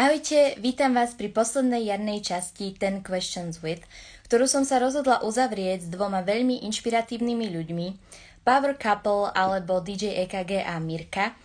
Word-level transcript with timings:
Ahojte, 0.00 0.56
vítam 0.56 0.96
vás 0.96 1.12
pri 1.12 1.28
poslednej 1.28 1.92
jarnej 1.92 2.24
časti 2.24 2.72
Ten 2.72 3.04
Questions 3.04 3.60
With, 3.60 3.84
ktorú 4.24 4.48
som 4.48 4.64
sa 4.64 4.80
rozhodla 4.80 5.20
uzavrieť 5.20 5.84
s 5.84 5.92
dvoma 5.92 6.24
veľmi 6.24 6.64
inšpiratívnymi 6.64 7.46
ľuďmi, 7.52 7.86
Power 8.40 8.80
Couple 8.80 9.28
alebo 9.28 9.84
DJ 9.84 10.24
EKG 10.24 10.64
a 10.64 10.80
Mirka. 10.80 11.36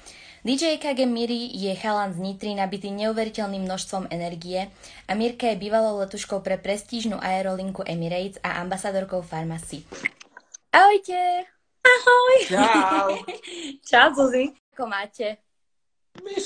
DJ 0.48 0.80
EKG 0.80 1.04
Miri 1.04 1.52
je 1.52 1.76
chalan 1.76 2.16
z 2.16 2.24
Nitry 2.24 2.56
nabitý 2.56 2.96
neuveriteľným 2.96 3.68
množstvom 3.68 4.08
energie 4.08 4.72
a 5.04 5.12
Mirka 5.20 5.52
je 5.52 5.60
bývalou 5.60 6.00
letuškou 6.08 6.40
pre 6.40 6.56
prestížnu 6.56 7.20
aerolinku 7.20 7.84
Emirates 7.84 8.40
a 8.40 8.64
ambasadorkou 8.64 9.20
Farmacy. 9.20 9.84
Ahojte! 10.72 11.44
Ahoj! 11.84 12.36
Čau! 12.48 13.08
Čau, 13.92 14.08
Zuzi. 14.16 14.56
Ako 14.72 14.88
máte? 14.88 15.44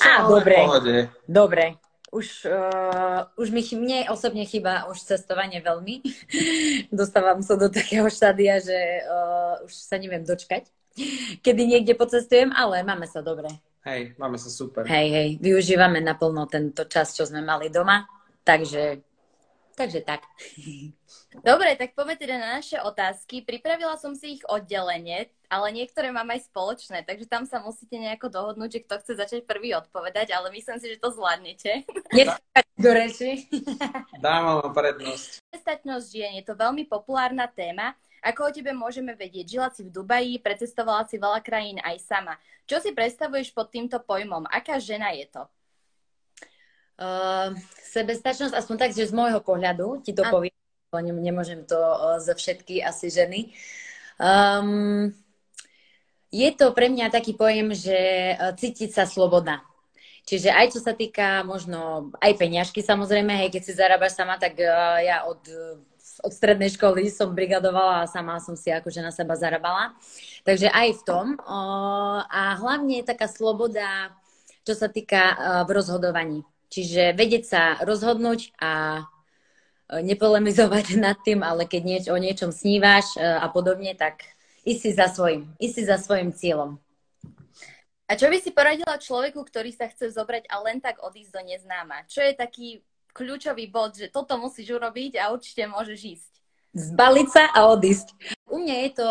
Á, 0.01 0.25
dobre. 0.25 0.57
Pohode. 0.57 1.13
Dobre. 1.29 1.88
Už, 2.09 2.49
uh, 2.49 3.29
už 3.37 3.53
mi, 3.53 3.61
mne 3.61 4.09
osobne 4.09 4.41
chýba 4.45 4.89
už 4.89 5.05
cestovanie 5.05 5.61
veľmi. 5.61 6.01
Dostávam 6.89 7.45
sa 7.45 7.53
do 7.53 7.69
takého 7.69 8.09
štádia, 8.09 8.57
že 8.57 9.05
uh, 9.05 9.61
už 9.65 9.73
sa 9.73 10.01
neviem 10.01 10.25
dočkať, 10.25 10.67
kedy 11.45 11.61
niekde 11.69 11.93
pocestujem, 11.93 12.49
ale 12.51 12.81
máme 12.81 13.05
sa 13.05 13.21
dobre. 13.21 13.49
Hej, 13.85 14.19
máme 14.19 14.35
sa 14.35 14.51
super. 14.51 14.83
Hej, 14.89 15.07
hej, 15.07 15.29
využívame 15.39 16.03
naplno 16.03 16.49
tento 16.51 16.83
čas, 16.89 17.15
čo 17.15 17.23
sme 17.23 17.39
mali 17.39 17.71
doma, 17.71 18.03
takže, 18.43 18.99
takže 19.77 20.03
tak. 20.03 20.25
Dobre, 21.29 21.77
tak 21.77 21.93
poďme 21.93 22.17
teda 22.17 22.35
na 22.41 22.49
naše 22.57 22.81
otázky. 22.81 23.45
Pripravila 23.45 23.93
som 24.01 24.17
si 24.17 24.41
ich 24.41 24.43
oddelenie, 24.49 25.29
ale 25.45 25.69
niektoré 25.69 26.09
mám 26.09 26.25
aj 26.33 26.49
spoločné, 26.49 27.05
takže 27.05 27.29
tam 27.29 27.45
sa 27.45 27.61
musíte 27.61 28.01
nejako 28.01 28.33
dohodnúť, 28.33 28.69
že 28.73 28.83
kto 28.89 28.95
chce 28.97 29.13
začať 29.13 29.39
prvý 29.45 29.77
odpovedať, 29.77 30.33
ale 30.33 30.49
myslím 30.49 30.81
si, 30.81 30.89
že 30.89 30.97
to 30.97 31.13
zvládnete. 31.13 31.85
Do 32.79 32.89
reči. 32.95 33.45
Dávam 34.25 34.65
vám 34.65 34.73
prednosť. 34.73 35.43
Nestačnosť 35.53 36.05
žien 36.09 36.31
je 36.41 36.43
to 36.49 36.57
veľmi 36.57 36.89
populárna 36.89 37.45
téma. 37.45 37.93
Ako 38.25 38.49
o 38.49 38.51
tebe 38.51 38.73
môžeme 38.73 39.15
vedieť? 39.15 39.45
Žila 39.47 39.69
si 39.71 39.85
v 39.85 39.93
Dubaji, 39.93 40.41
precestovala 40.43 41.07
si 41.07 41.15
veľa 41.21 41.39
krajín 41.45 41.77
aj 41.85 42.03
sama. 42.03 42.35
Čo 42.65 42.83
si 42.83 42.91
predstavuješ 42.91 43.53
pod 43.55 43.71
týmto 43.71 44.01
pojmom? 44.01 44.49
Aká 44.49 44.81
žena 44.81 45.13
je 45.15 45.29
to? 45.29 45.43
Uh, 46.99 47.55
sebestačnosť, 47.87 48.51
aspoň 48.51 48.75
tak, 48.75 48.91
že 48.91 49.07
z 49.07 49.15
môjho 49.15 49.39
pohľadu 49.39 50.03
ti 50.03 50.11
to 50.11 50.19
Áno. 50.27 50.35
poviem, 50.35 50.58
nemôžem 50.97 51.61
to 51.69 51.77
za 52.17 52.33
všetky 52.33 52.81
asi 52.81 53.13
ženy. 53.13 53.53
Um, 54.17 55.13
je 56.33 56.49
to 56.57 56.73
pre 56.73 56.89
mňa 56.89 57.13
taký 57.13 57.37
pojem, 57.37 57.77
že 57.77 58.33
uh, 58.33 58.53
cítiť 58.57 58.89
sa 58.89 59.05
slobodná. 59.05 59.61
Čiže 60.25 60.49
aj 60.53 60.77
čo 60.77 60.79
sa 60.81 60.93
týka 60.93 61.41
možno 61.45 62.09
aj 62.21 62.37
peňažky 62.37 62.85
samozrejme, 62.85 63.33
hej, 63.33 63.49
keď 63.49 63.61
si 63.65 63.73
zarábaš 63.77 64.17
sama, 64.17 64.41
tak 64.41 64.57
uh, 64.57 64.97
ja 65.05 65.29
od, 65.29 65.41
uh, 65.45 65.77
od 66.25 66.31
strednej 66.33 66.73
školy 66.73 67.13
som 67.13 67.37
brigadovala 67.37 68.05
a 68.05 68.09
sama 68.09 68.41
som 68.41 68.57
si 68.57 68.73
akože 68.73 69.05
na 69.05 69.13
seba 69.13 69.37
zarábala. 69.37 69.93
Takže 70.41 70.73
aj 70.73 70.89
v 70.97 71.01
tom. 71.05 71.25
Uh, 71.37 72.25
a 72.25 72.57
hlavne 72.57 73.01
je 73.01 73.09
taká 73.13 73.29
sloboda, 73.29 74.09
čo 74.65 74.73
sa 74.73 74.89
týka 74.89 75.21
uh, 75.37 75.37
v 75.69 75.77
rozhodovaní. 75.77 76.41
Čiže 76.69 77.17
vedieť 77.17 77.43
sa 77.45 77.61
rozhodnúť 77.81 78.53
a 78.61 79.01
nepolemizovať 79.89 80.95
nad 81.05 81.17
tým, 81.25 81.41
ale 81.41 81.65
keď 81.65 81.81
nieč, 81.81 82.05
o 82.13 82.17
niečom 82.17 82.53
snívaš 82.53 83.17
uh, 83.17 83.41
a 83.41 83.47
podobne, 83.49 83.97
tak 83.97 84.21
ísť 84.61 84.81
si 84.81 84.91
za 84.93 85.09
svojim, 85.09 85.49
ísť 85.57 85.73
si 85.73 85.83
za 85.89 85.97
svojim 85.97 86.29
cieľom. 86.29 86.77
A 88.09 88.17
čo 88.17 88.25
by 88.25 88.41
si 88.41 88.49
poradila 88.49 88.97
človeku, 88.97 89.37
ktorý 89.45 89.69
sa 89.69 89.85
chce 89.85 90.09
zobrať 90.17 90.49
a 90.49 90.57
len 90.65 90.81
tak 90.81 90.97
odísť 90.97 91.29
do 91.29 91.41
neznáma? 91.45 92.09
Čo 92.09 92.25
je 92.25 92.33
taký 92.33 92.67
kľúčový 93.13 93.69
bod, 93.69 93.93
že 93.93 94.09
toto 94.09 94.33
musíš 94.41 94.73
urobiť 94.73 95.21
a 95.21 95.29
určite 95.29 95.69
môžeš 95.69 95.99
ísť? 96.17 96.31
Zbaliť 96.73 97.27
sa 97.29 97.53
a 97.53 97.69
odísť. 97.69 98.13
U 98.49 98.61
mňa 98.65 98.75
je 98.81 98.91
to 98.97 99.09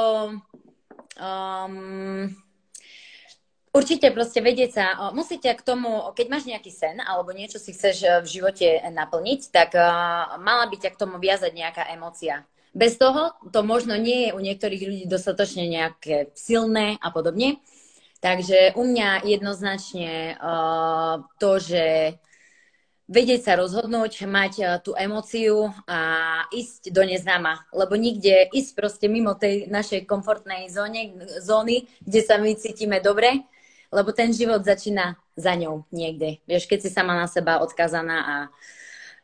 um, 1.19 2.27
určite 3.73 4.11
proste 4.11 4.41
vedieť 4.41 4.71
sa, 4.71 4.87
musíte 5.13 5.49
k 5.53 5.63
tomu, 5.63 6.13
keď 6.15 6.27
máš 6.29 6.45
nejaký 6.49 6.71
sen 6.73 6.97
alebo 7.01 7.33
niečo 7.33 7.61
si 7.61 7.73
chceš 7.73 7.97
uh, 8.05 8.13
v 8.21 8.29
živote 8.29 8.69
naplniť, 8.91 9.41
tak 9.53 9.77
uh, 9.77 10.37
mala 10.41 10.69
by 10.69 10.77
ťa 10.77 10.91
k 10.95 11.01
tomu 11.01 11.17
viazať 11.21 11.53
nejaká 11.53 11.85
emócia. 11.93 12.45
Bez 12.77 13.01
toho 13.01 13.33
to 13.49 13.65
možno 13.65 13.97
nie 13.97 14.29
je 14.29 14.35
u 14.37 14.41
niektorých 14.45 14.83
ľudí 14.85 15.05
dostatočne 15.09 15.67
nejaké 15.67 16.31
silné 16.37 17.01
a 17.01 17.09
podobne. 17.09 17.59
Takže 18.19 18.75
u 18.75 18.83
mňa 18.83 19.25
jednoznačne 19.25 20.37
uh, 20.37 21.23
to, 21.39 21.63
že 21.63 22.19
vedieť 23.09 23.41
sa 23.41 23.57
rozhodnúť, 23.57 24.29
mať 24.29 24.85
tú 24.85 24.93
emóciu 24.93 25.73
a 25.89 26.45
ísť 26.53 26.93
do 26.93 27.01
neznáma. 27.03 27.65
Lebo 27.73 27.97
nikde 27.97 28.53
ísť 28.53 28.77
proste 28.77 29.07
mimo 29.09 29.33
tej 29.33 29.65
našej 29.73 30.05
komfortnej 30.05 30.69
zóne, 30.69 31.17
zóny, 31.41 31.89
kde 32.05 32.21
sa 32.21 32.37
my 32.37 32.53
cítime 32.53 33.01
dobre, 33.01 33.49
lebo 33.89 34.13
ten 34.13 34.33
život 34.33 34.61
začína 34.65 35.17
za 35.39 35.55
ňou 35.57 35.89
niekde. 35.95 36.43
Vieš, 36.45 36.69
keď 36.69 36.79
si 36.85 36.91
sama 36.93 37.17
na 37.17 37.27
seba 37.31 37.63
odkazaná 37.65 38.19
a 38.21 38.37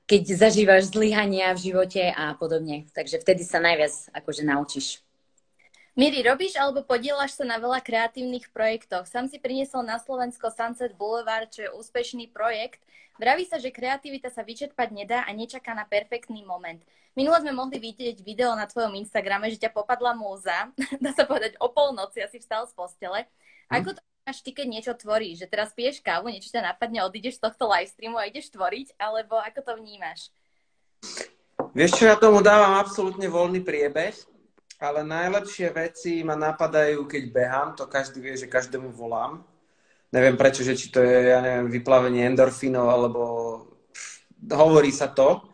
keď 0.04 0.36
zažívaš 0.36 0.92
zlyhania 0.92 1.56
v 1.56 1.72
živote 1.72 2.12
a 2.12 2.36
podobne. 2.36 2.84
Takže 2.92 3.24
vtedy 3.24 3.42
sa 3.44 3.60
najviac 3.60 3.92
akože 4.12 4.44
naučíš. 4.44 5.00
Miri, 5.94 6.26
robíš 6.26 6.58
alebo 6.58 6.82
podielaš 6.82 7.38
sa 7.38 7.46
na 7.46 7.54
veľa 7.54 7.78
kreatívnych 7.78 8.50
projektoch. 8.50 9.06
Sam 9.06 9.30
si 9.30 9.38
priniesol 9.38 9.86
na 9.86 10.02
Slovensko 10.02 10.50
Sunset 10.50 10.90
Boulevard, 10.98 11.46
čo 11.46 11.62
je 11.62 11.70
úspešný 11.70 12.34
projekt. 12.34 12.82
Vraví 13.14 13.46
sa, 13.46 13.62
že 13.62 13.70
kreativita 13.70 14.26
sa 14.26 14.42
vyčerpať 14.42 14.90
nedá 14.90 15.22
a 15.22 15.30
nečaká 15.30 15.70
na 15.70 15.86
perfektný 15.86 16.42
moment. 16.42 16.82
Minule 17.14 17.38
sme 17.46 17.54
mohli 17.54 17.78
vidieť 17.78 18.26
video 18.26 18.50
na 18.58 18.66
tvojom 18.66 18.90
Instagrame, 18.98 19.46
že 19.54 19.62
ťa 19.62 19.70
popadla 19.70 20.18
múza, 20.18 20.74
dá 21.04 21.14
sa 21.14 21.22
povedať 21.30 21.54
o 21.62 21.70
polnoci, 21.70 22.18
asi 22.18 22.42
vstal 22.42 22.66
z 22.66 22.74
postele. 22.74 23.30
Ako 23.70 23.94
to 23.94 24.02
máš 24.24 24.40
ty, 24.40 24.56
keď 24.56 24.66
niečo 24.66 24.92
tvoríš? 24.96 25.44
Že 25.44 25.52
teraz 25.52 25.76
piješ 25.76 26.00
kávu, 26.00 26.32
niečo 26.32 26.48
ťa 26.48 26.72
napadne, 26.72 27.04
odídeš 27.04 27.36
z 27.36 27.44
tohto 27.44 27.68
livestreamu 27.68 28.16
a 28.16 28.24
ideš 28.24 28.48
tvoriť? 28.48 28.96
Alebo 28.96 29.36
ako 29.36 29.60
to 29.60 29.72
vnímaš? 29.76 30.32
Vieš 31.76 32.00
čo, 32.00 32.04
ja 32.08 32.16
tomu 32.16 32.40
dávam 32.40 32.80
absolútne 32.80 33.28
voľný 33.28 33.60
priebeh, 33.60 34.16
ale 34.80 35.04
najlepšie 35.04 35.68
veci 35.76 36.24
ma 36.24 36.32
napadajú, 36.32 37.04
keď 37.04 37.22
behám, 37.28 37.68
to 37.76 37.84
každý 37.84 38.24
vie, 38.24 38.34
že 38.40 38.48
každému 38.48 38.88
volám. 38.96 39.44
Neviem 40.08 40.40
prečo, 40.40 40.64
že 40.64 40.72
či 40.72 40.88
to 40.88 41.04
je, 41.04 41.34
ja 41.34 41.44
neviem, 41.44 41.68
vyplavenie 41.68 42.24
endorfínov, 42.24 42.86
alebo 42.88 43.22
hovorí 44.48 44.88
sa 44.88 45.12
to. 45.12 45.44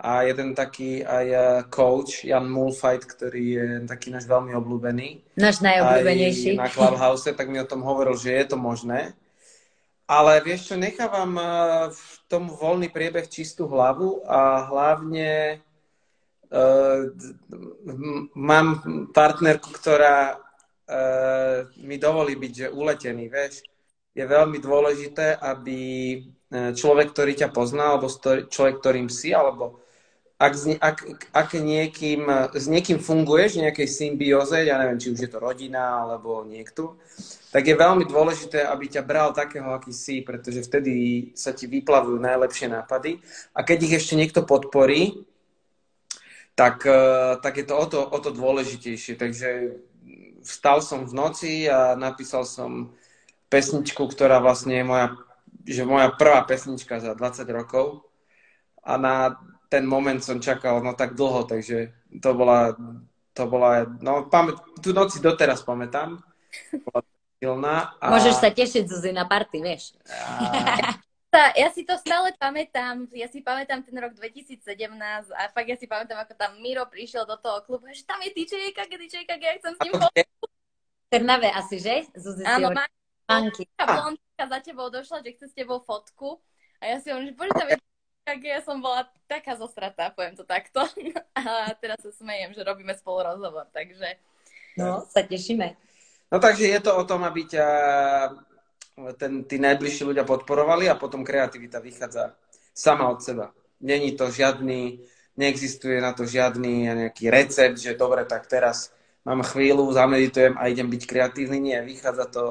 A 0.00 0.24
jeden 0.24 0.56
taký 0.56 1.04
aj 1.04 1.26
eh, 1.28 1.44
coach, 1.68 2.24
Jan 2.24 2.48
Mulfight, 2.48 3.04
ktorý 3.04 3.44
je 3.44 3.66
taký 3.84 4.08
náš 4.08 4.24
veľmi 4.24 4.56
obľúbený, 4.56 5.36
Náš 5.36 5.60
najobľúbenejší. 5.60 6.56
aj 6.56 6.60
na 6.64 6.72
Clubhouse, 6.72 7.28
tak 7.36 7.52
mi 7.52 7.60
o 7.60 7.68
tom 7.68 7.84
hovoril, 7.84 8.16
že 8.16 8.32
je 8.32 8.46
to 8.48 8.56
možné. 8.56 9.12
Ale 10.08 10.40
vieš 10.40 10.72
čo, 10.72 10.80
nechávam 10.80 11.36
eh, 11.36 11.44
v 11.92 12.02
tomu 12.32 12.56
voľný 12.56 12.88
priebeh 12.88 13.28
čistú 13.28 13.68
hlavu 13.68 14.24
a 14.24 14.70
hlavne 14.70 15.58
uh, 16.46 17.10
mám 18.38 18.68
partnerku, 19.10 19.66
ktorá 19.74 20.38
uh, 20.38 21.66
mi 21.82 21.98
dovolí 21.98 22.38
byť 22.38 22.52
že 22.54 22.66
uletený, 22.70 23.26
vieš. 23.26 23.66
Je 24.14 24.22
veľmi 24.22 24.62
dôležité, 24.62 25.38
aby 25.38 25.78
človek, 26.50 27.14
ktorý 27.14 27.32
ťa 27.34 27.48
pozná, 27.54 27.94
alebo 27.94 28.10
človek, 28.50 28.82
ktorým 28.82 29.06
si, 29.06 29.30
alebo 29.30 29.78
ak, 30.40 30.52
s, 30.56 30.64
ak, 30.80 30.98
ak 31.36 31.48
niekým, 31.60 32.24
s 32.56 32.64
niekým 32.64 32.96
funguješ 32.96 33.60
v 33.60 33.68
nejakej 33.68 33.88
symbióze, 33.92 34.56
ja 34.64 34.80
neviem, 34.80 34.96
či 34.96 35.12
už 35.12 35.20
je 35.20 35.28
to 35.28 35.36
rodina 35.36 36.00
alebo 36.00 36.48
niekto, 36.48 36.96
tak 37.52 37.68
je 37.68 37.76
veľmi 37.76 38.08
dôležité, 38.08 38.64
aby 38.64 38.88
ťa 38.88 39.04
bral 39.04 39.36
takého, 39.36 39.68
aký 39.76 39.92
si, 39.92 40.24
pretože 40.24 40.64
vtedy 40.64 41.28
sa 41.36 41.52
ti 41.52 41.68
vyplavujú 41.68 42.16
najlepšie 42.16 42.72
nápady. 42.72 43.20
A 43.52 43.60
keď 43.60 43.78
ich 43.84 43.94
ešte 44.00 44.16
niekto 44.16 44.48
podporí, 44.48 45.28
tak, 46.56 46.88
eh, 46.88 47.36
tak 47.44 47.60
je 47.60 47.64
to 47.68 47.74
o 47.76 47.86
to, 47.86 48.00
o 48.00 48.18
to 48.24 48.30
dôležitejšie. 48.32 49.20
Takže 49.20 49.48
vstal 50.40 50.80
som 50.80 51.04
v 51.04 51.12
noci 51.12 51.52
a 51.68 51.92
napísal 52.00 52.48
som 52.48 52.96
pesničku, 53.52 54.08
ktorá 54.08 54.40
vlastne 54.40 54.80
je 54.80 54.84
moja, 54.88 55.06
že 55.68 55.84
moja 55.84 56.08
prvá 56.16 56.48
pesnička 56.48 56.96
za 56.96 57.12
20 57.12 57.50
rokov. 57.52 58.08
A 58.80 58.96
na 58.96 59.36
ten 59.70 59.86
moment 59.86 60.18
som 60.18 60.42
čakal 60.42 60.82
no 60.82 60.98
tak 60.98 61.14
dlho, 61.14 61.46
takže 61.46 61.94
to 62.18 62.34
bola, 62.34 62.74
to 63.30 63.46
bola 63.46 63.86
no 64.02 64.26
pamä, 64.26 64.58
tú 64.82 64.90
noci 64.90 65.22
doteraz 65.22 65.62
pamätám. 65.62 66.18
Bola 66.82 67.06
silná. 67.38 67.94
A, 68.02 68.10
Môžeš 68.10 68.42
sa 68.42 68.50
tešiť, 68.50 68.84
Zuzi, 68.90 69.14
na 69.14 69.24
party, 69.24 69.62
vieš. 69.62 69.94
a, 70.10 71.54
ja 71.54 71.70
si 71.70 71.86
to 71.86 71.94
stále 72.02 72.34
pamätám. 72.34 73.06
Ja 73.14 73.30
si 73.30 73.40
pamätám 73.40 73.86
ten 73.86 73.94
rok 73.94 74.18
2017 74.18 74.60
a 75.30 75.42
fakt 75.54 75.70
ja 75.70 75.78
si 75.78 75.86
pamätám, 75.86 76.18
ako 76.18 76.34
tam 76.34 76.58
Miro 76.58 76.82
prišiel 76.90 77.22
do 77.22 77.38
toho 77.38 77.62
klubu, 77.62 77.86
že 77.94 78.02
tam 78.02 78.18
je 78.26 78.34
DJ 78.34 78.74
KG, 78.74 78.92
DJ 78.98 79.16
KG, 79.24 79.42
ja 79.46 79.56
chcem 79.62 79.72
s 79.78 79.80
ním 79.86 79.94
V 79.94 81.06
Trnave 81.10 81.50
asi, 81.54 81.78
že? 81.78 82.10
Zuzi 82.18 82.42
Áno, 82.42 82.74
má 82.74 82.86
Manky. 83.30 83.70
blondka 83.78 84.44
za 84.50 84.58
tebou 84.58 84.90
došla, 84.90 85.22
že 85.22 85.38
chce 85.38 85.46
s 85.50 85.54
tebou 85.54 85.78
fotku 85.82 86.42
A 86.82 86.86
ja 86.86 86.96
si 86.98 87.14
hovorím, 87.14 87.30
že 87.30 87.38
poďte 87.38 87.54
tam 87.62 87.89
tak 88.30 88.46
ja 88.46 88.62
som 88.62 88.78
bola 88.78 89.10
taká 89.26 89.58
zostratá, 89.58 90.14
poviem 90.14 90.38
to 90.38 90.46
takto. 90.46 90.86
A 91.38 91.74
teraz 91.74 91.98
sa 91.98 92.14
smejem, 92.14 92.54
že 92.54 92.62
robíme 92.62 92.94
spolu 92.94 93.26
rozhovor, 93.26 93.66
takže... 93.74 94.14
No, 94.78 95.02
sa 95.10 95.26
tešíme. 95.26 95.74
No 96.30 96.38
takže 96.38 96.70
je 96.70 96.78
to 96.78 96.94
o 96.94 97.02
tom, 97.02 97.26
aby 97.26 97.42
ťa 97.42 97.66
ten, 99.18 99.42
tí 99.42 99.58
najbližší 99.58 100.06
ľudia 100.06 100.22
podporovali 100.22 100.86
a 100.86 100.94
potom 100.94 101.26
kreativita 101.26 101.82
vychádza 101.82 102.38
sama 102.70 103.10
od 103.10 103.18
seba. 103.18 103.50
Není 103.82 104.14
to 104.14 104.30
žiadny, 104.30 105.02
neexistuje 105.34 105.98
na 105.98 106.14
to 106.14 106.22
žiadny 106.22 106.86
nejaký 106.86 107.34
recept, 107.34 107.82
že 107.82 107.98
dobre, 107.98 108.22
tak 108.30 108.46
teraz 108.46 108.94
mám 109.26 109.42
chvíľu, 109.42 109.90
zameditujem 109.90 110.54
a 110.54 110.70
idem 110.70 110.86
byť 110.86 111.02
kreatívny. 111.02 111.58
Nie, 111.58 111.78
vychádza 111.82 112.30
to 112.30 112.44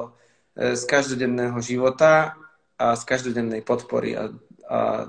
e, 0.52 0.76
z 0.76 0.82
každodenného 0.84 1.56
života 1.64 2.36
a 2.76 2.92
z 3.00 3.02
každodennej 3.08 3.64
podpory 3.64 4.12
a 4.12 4.28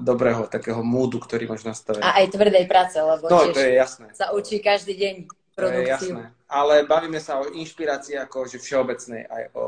dobrého 0.01 0.49
takého 0.49 0.81
múdu, 0.81 1.21
ktorý 1.21 1.45
máš 1.45 1.61
nastavený. 1.61 2.01
A 2.01 2.21
aj 2.23 2.33
tvrdej 2.33 2.65
práce, 2.65 2.97
lebo 2.97 3.29
no, 3.29 3.53
to 3.53 3.61
je 3.61 3.77
jasné. 3.77 4.09
sa 4.17 4.33
učí 4.33 4.57
každý 4.57 4.97
deň 4.97 5.15
produkciu. 5.53 5.61
To 5.61 5.85
je 5.85 5.93
jasné. 5.93 6.23
Ale 6.49 6.83
bavíme 6.89 7.21
sa 7.21 7.39
o 7.39 7.49
inšpirácii 7.53 8.17
ako 8.17 8.49
že 8.49 8.57
všeobecnej 8.57 9.29
aj 9.29 9.43
o 9.53 9.65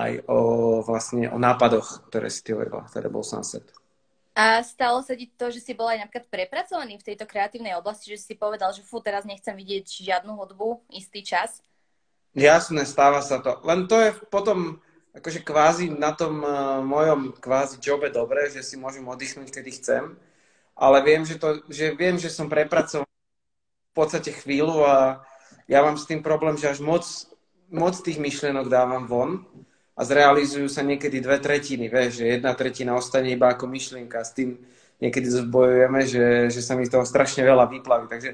aj 0.00 0.12
o, 0.26 0.38
vlastne, 0.80 1.28
o 1.28 1.36
nápadoch, 1.36 2.08
ktoré 2.08 2.32
si 2.32 2.40
ty 2.40 2.56
hovorila, 2.56 2.86
ktoré 2.88 3.12
bol 3.12 3.20
Sunset. 3.20 3.68
A 4.32 4.62
stalo 4.62 5.02
sa 5.02 5.12
ti 5.12 5.28
to, 5.28 5.50
že 5.50 5.60
si 5.60 5.74
bola 5.74 5.98
aj 5.98 6.06
napríklad 6.06 6.30
prepracovaný 6.30 6.96
v 6.96 7.06
tejto 7.12 7.26
kreatívnej 7.28 7.76
oblasti, 7.76 8.14
že 8.14 8.22
si 8.22 8.34
povedal, 8.38 8.72
že 8.72 8.86
fú, 8.86 9.02
teraz 9.02 9.26
nechcem 9.26 9.52
vidieť 9.52 9.84
žiadnu 9.84 10.32
hudbu 10.32 10.86
istý 10.94 11.20
čas? 11.20 11.60
Jasné, 12.32 12.86
stáva 12.86 13.20
sa 13.20 13.42
to. 13.42 13.58
Len 13.66 13.90
to 13.90 13.98
je 13.98 14.14
potom 14.30 14.78
akože 15.14 15.42
kvázi 15.42 15.90
na 15.90 16.14
tom 16.14 16.42
uh, 16.42 16.80
mojom 16.84 17.34
kvázi 17.38 17.82
jobe 17.82 18.10
dobre, 18.10 18.46
že 18.50 18.62
si 18.62 18.78
môžem 18.78 19.02
oddychnúť, 19.06 19.50
kedy 19.50 19.70
chcem. 19.80 20.04
Ale 20.78 21.02
viem, 21.04 21.26
že, 21.26 21.36
to, 21.36 21.60
že 21.68 21.92
viem, 21.92 22.16
že 22.16 22.32
som 22.32 22.48
prepracovaný 22.48 23.10
v 23.90 23.94
podstate 23.94 24.30
chvíľu 24.32 24.86
a 24.86 25.20
ja 25.66 25.82
mám 25.82 25.98
s 25.98 26.06
tým 26.06 26.22
problém, 26.22 26.56
že 26.56 26.70
až 26.70 26.80
moc, 26.80 27.04
moc 27.68 27.94
tých 27.98 28.22
myšlienok 28.22 28.66
dávam 28.70 29.04
von 29.04 29.44
a 29.98 30.02
zrealizujú 30.06 30.70
sa 30.70 30.80
niekedy 30.80 31.20
dve 31.20 31.42
tretiny, 31.42 31.90
vieš, 31.90 32.22
že 32.22 32.38
jedna 32.38 32.56
tretina 32.56 32.96
ostane 32.96 33.34
iba 33.34 33.52
ako 33.52 33.68
myšlienka. 33.68 34.24
S 34.24 34.32
tým 34.32 34.56
niekedy 35.02 35.26
zbojujeme, 35.28 36.00
že, 36.06 36.26
že 36.48 36.60
sa 36.64 36.78
mi 36.78 36.88
toho 36.88 37.04
strašne 37.04 37.44
veľa 37.44 37.68
vyplaví. 37.68 38.08
Takže 38.08 38.30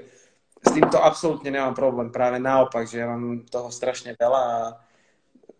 s 0.62 0.70
týmto 0.70 0.98
absolútne 1.02 1.50
nemám 1.50 1.74
problém. 1.74 2.14
Práve 2.14 2.38
naopak, 2.38 2.86
že 2.86 3.02
ja 3.02 3.06
mám 3.10 3.42
toho 3.46 3.70
strašne 3.74 4.14
veľa 4.14 4.42
a 4.42 4.58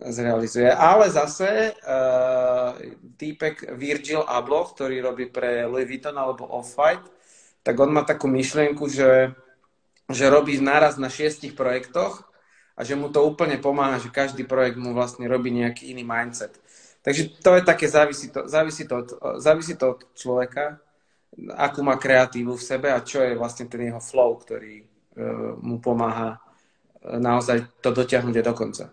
zrealizuje. 0.00 0.68
Ale 0.68 1.08
zase 1.08 1.72
uh, 1.72 2.76
týpek 3.16 3.72
Virgil 3.76 4.20
Abloh, 4.20 4.68
ktorý 4.76 5.00
robí 5.00 5.26
pre 5.32 5.64
Louis 5.64 5.88
Vuitton 5.88 6.16
alebo 6.16 6.44
Off-White, 6.44 7.08
tak 7.64 7.74
on 7.80 7.90
má 7.90 8.04
takú 8.04 8.28
myšlienku, 8.28 8.86
že, 8.86 9.34
že 10.12 10.24
robí 10.30 10.60
naraz 10.60 11.00
na 11.00 11.08
šiestich 11.10 11.56
projektoch 11.56 12.22
a 12.76 12.84
že 12.84 12.94
mu 12.94 13.08
to 13.08 13.24
úplne 13.24 13.56
pomáha, 13.56 13.98
že 13.98 14.12
každý 14.12 14.44
projekt 14.44 14.76
mu 14.76 14.92
vlastne 14.92 15.24
robí 15.26 15.48
nejaký 15.48 15.90
iný 15.90 16.04
mindset. 16.04 16.52
Takže 17.00 17.40
to 17.40 17.56
je 17.56 17.62
také, 17.64 17.86
závisí 17.88 18.28
to, 18.28 18.50
závisí 18.50 18.84
to, 18.84 18.94
od, 19.00 19.08
závisí 19.40 19.74
to 19.78 19.96
od 19.96 20.00
človeka, 20.12 20.78
akú 21.56 21.80
má 21.80 21.96
kreatívu 21.96 22.54
v 22.58 22.66
sebe 22.66 22.88
a 22.92 23.00
čo 23.00 23.24
je 23.24 23.38
vlastne 23.38 23.70
ten 23.70 23.88
jeho 23.88 24.02
flow, 24.02 24.36
ktorý 24.36 24.82
uh, 24.82 25.56
mu 25.62 25.80
pomáha 25.80 26.36
uh, 26.36 27.16
naozaj 27.16 27.80
to 27.80 27.94
dotiahnuť 27.94 28.36
do 28.44 28.54
konca. 28.54 28.84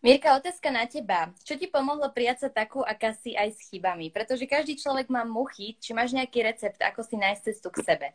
Mirka, 0.00 0.32
otázka 0.32 0.72
na 0.72 0.88
teba. 0.88 1.28
Čo 1.44 1.60
ti 1.60 1.68
pomohlo 1.68 2.08
prijať 2.08 2.48
sa 2.48 2.48
takú, 2.48 2.80
aká 2.80 3.12
si 3.12 3.36
aj 3.36 3.52
s 3.52 3.68
chybami? 3.68 4.08
Pretože 4.08 4.48
každý 4.48 4.80
človek 4.80 5.12
má 5.12 5.28
muchy. 5.28 5.76
Či 5.76 5.92
máš 5.92 6.16
nejaký 6.16 6.40
recept, 6.40 6.80
ako 6.80 7.04
si 7.04 7.20
nájsť 7.20 7.42
cestu 7.44 7.68
k 7.68 7.84
sebe? 7.84 8.08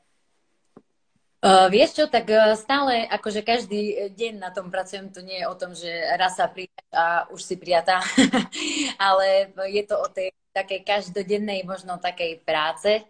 Uh, 1.46 1.70
vieš 1.70 1.94
čo, 1.94 2.10
tak 2.10 2.26
stále, 2.58 3.06
akože 3.06 3.46
každý 3.46 4.10
deň 4.18 4.34
na 4.42 4.50
tom 4.50 4.74
pracujem, 4.74 5.14
to 5.14 5.22
nie 5.22 5.38
je 5.38 5.46
o 5.46 5.54
tom, 5.54 5.78
že 5.78 5.94
raz 6.18 6.42
sa 6.42 6.50
prijať 6.50 6.90
a 6.90 7.30
už 7.30 7.38
si 7.38 7.54
prijatá, 7.54 8.02
ale 8.98 9.54
je 9.70 9.84
to 9.86 9.94
o 9.94 10.10
tej 10.10 10.34
takej 10.58 10.82
každodennej 10.82 11.62
možno 11.62 12.02
takej 12.02 12.42
práce, 12.42 13.06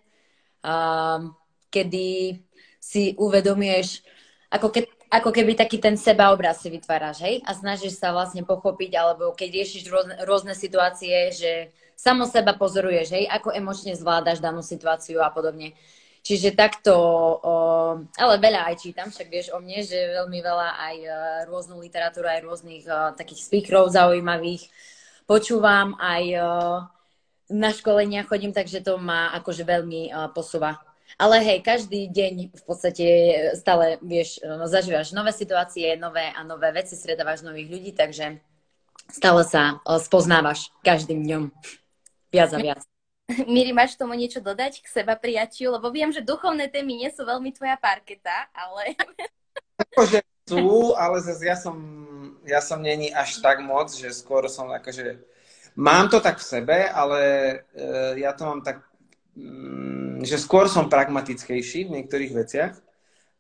uh, 0.68 1.24
kedy 1.72 2.44
si 2.76 3.16
uvedomuješ, 3.16 4.04
ako, 4.52 4.68
ke, 4.68 4.84
ako 5.16 5.32
keby 5.32 5.56
taký 5.56 5.80
ten 5.80 5.96
sebaobraz 5.96 6.60
si 6.60 6.68
vytváraš, 6.68 7.24
hej? 7.24 7.40
A 7.48 7.56
snažíš 7.56 7.96
sa 7.96 8.12
vlastne 8.12 8.44
pochopiť, 8.44 8.92
alebo 9.00 9.32
keď 9.32 9.64
riešiš 9.64 9.84
rôzne, 9.88 10.16
rôzne 10.28 10.54
situácie, 10.54 11.32
že 11.32 11.72
samo 11.96 12.28
seba 12.28 12.52
pozoruješ, 12.60 13.16
hej? 13.16 13.26
Ako 13.32 13.56
emočne 13.56 13.96
zvládaš 13.96 14.44
danú 14.44 14.60
situáciu 14.60 15.24
a 15.24 15.32
podobne. 15.32 15.72
Čiže 16.26 16.58
takto, 16.58 16.94
o, 17.38 17.56
ale 18.18 18.34
veľa 18.42 18.74
aj 18.74 18.76
čítam, 18.82 19.14
však 19.14 19.30
vieš 19.30 19.54
o 19.54 19.62
mne, 19.62 19.86
že 19.86 20.10
veľmi 20.10 20.40
veľa 20.42 20.70
aj 20.74 20.98
e, 20.98 21.10
rôznu 21.46 21.78
literatúru, 21.78 22.26
aj 22.26 22.42
rôznych 22.42 22.82
o, 22.90 23.14
e, 23.14 23.14
takých 23.14 23.46
speakerov 23.46 23.94
zaujímavých 23.94 24.66
počúvam, 25.30 25.94
aj 26.02 26.24
o, 26.34 26.50
e, 27.46 27.54
na 27.54 27.70
školenia 27.70 28.26
chodím, 28.26 28.58
takže 28.58 28.82
to 28.82 28.98
ma 28.98 29.38
akože 29.38 29.70
veľmi 29.70 30.34
posúva. 30.34 30.82
Ale 31.16 31.40
hej, 31.40 31.64
každý 31.64 32.12
deň 32.12 32.52
v 32.52 32.64
podstate 32.68 33.06
stále, 33.56 33.96
vieš, 34.04 34.44
zažívaš 34.68 35.16
nové 35.16 35.32
situácie, 35.32 35.96
nové 35.96 36.28
a 36.28 36.44
nové 36.44 36.76
veci, 36.76 37.00
stredávaš 37.00 37.40
nových 37.40 37.72
ľudí, 37.72 37.92
takže 37.96 38.44
stále 39.08 39.48
sa 39.48 39.80
spoznávaš 40.04 40.76
každým 40.84 41.24
dňom 41.24 41.44
viac 42.36 42.52
a 42.52 42.60
viac. 42.60 42.82
Miri, 43.50 43.74
máš 43.74 43.98
tomu 43.98 44.14
niečo 44.14 44.44
dodať 44.44 44.86
k 44.86 44.88
seba 44.92 45.18
prijatiu? 45.18 45.74
Lebo 45.74 45.90
viem, 45.90 46.14
že 46.14 46.22
duchovné 46.22 46.70
témy 46.70 47.00
nie 47.06 47.10
sú 47.10 47.26
veľmi 47.26 47.50
tvoja 47.56 47.80
parketa, 47.80 48.52
ale... 48.54 48.94
Akože 49.92 50.20
sú, 50.46 50.94
ale 50.94 51.18
zase 51.26 51.44
ja 51.50 51.58
som, 51.58 51.76
ja 52.46 52.62
som 52.62 52.80
není 52.80 53.10
až 53.10 53.42
tak 53.42 53.66
moc, 53.66 53.90
že 53.92 54.14
skôr 54.14 54.46
som 54.46 54.70
akože... 54.70 55.18
Mám 55.76 56.08
to 56.08 56.24
tak 56.24 56.40
v 56.40 56.48
sebe, 56.48 56.78
ale 56.88 57.22
uh, 57.76 58.14
ja 58.16 58.32
to 58.32 58.48
mám 58.48 58.62
tak, 58.64 58.80
um, 59.36 60.05
že 60.26 60.42
skôr 60.42 60.66
som 60.66 60.90
pragmatickejší 60.90 61.88
v 61.88 61.94
niektorých 62.02 62.34
veciach. 62.34 62.74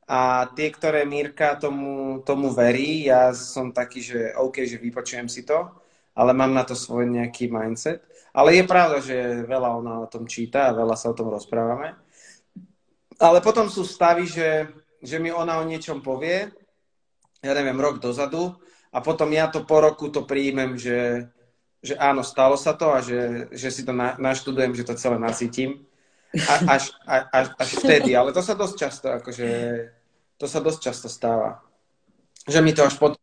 A 0.05 0.45
tie, 0.53 0.69
ktoré 0.69 1.01
Mírka 1.01 1.57
tomu, 1.57 2.21
tomu 2.21 2.53
verí, 2.53 3.09
ja 3.09 3.33
som 3.33 3.73
taký, 3.73 4.05
že 4.05 4.19
OK, 4.37 4.61
že 4.69 4.77
vypočujem 4.77 5.25
si 5.25 5.41
to, 5.41 5.65
ale 6.13 6.31
mám 6.31 6.53
na 6.53 6.61
to 6.61 6.77
svoj 6.77 7.09
nejaký 7.09 7.49
mindset. 7.49 8.05
Ale 8.29 8.53
je 8.53 8.63
pravda, 8.69 9.01
že 9.01 9.47
veľa 9.49 9.69
ona 9.81 9.93
o 10.05 10.11
tom 10.11 10.29
číta 10.29 10.69
a 10.69 10.77
veľa 10.77 10.93
sa 10.93 11.09
o 11.09 11.17
tom 11.17 11.33
rozprávame. 11.33 11.97
Ale 13.17 13.41
potom 13.41 13.65
sú 13.65 13.81
stavy, 13.81 14.29
že, 14.29 14.69
že 15.01 15.17
mi 15.17 15.33
ona 15.33 15.57
o 15.57 15.65
niečom 15.65 16.05
povie, 16.05 16.53
ja 17.41 17.53
neviem, 17.55 17.79
rok 17.79 17.97
dozadu 17.97 18.53
a 18.91 18.99
potom 18.99 19.31
ja 19.31 19.47
to 19.47 19.63
po 19.63 19.79
roku 19.79 20.11
to 20.11 20.27
príjmem, 20.27 20.75
že, 20.75 21.31
že 21.79 21.95
áno, 21.95 22.21
stalo 22.21 22.59
sa 22.59 22.75
to 22.75 22.91
a 22.91 22.99
že, 22.99 23.47
že 23.55 23.69
si 23.71 23.81
to 23.87 23.95
na, 23.95 24.19
naštudujem, 24.19 24.75
že 24.75 24.83
to 24.83 24.99
celé 24.99 25.15
nasytím. 25.15 25.87
A, 26.35 26.53
až, 26.75 26.83
až, 27.07 27.47
až 27.55 27.69
vtedy, 27.79 28.11
ale 28.11 28.35
to 28.35 28.43
sa 28.43 28.53
dosť 28.59 28.75
často, 28.75 29.07
akože, 29.15 29.47
to 30.35 30.45
sa 30.45 30.59
dosť 30.59 30.79
často 30.83 31.07
stáva. 31.07 31.63
Že 32.43 32.59
mi 32.59 32.75
to 32.75 32.83
až 32.83 32.99
potom, 32.99 33.21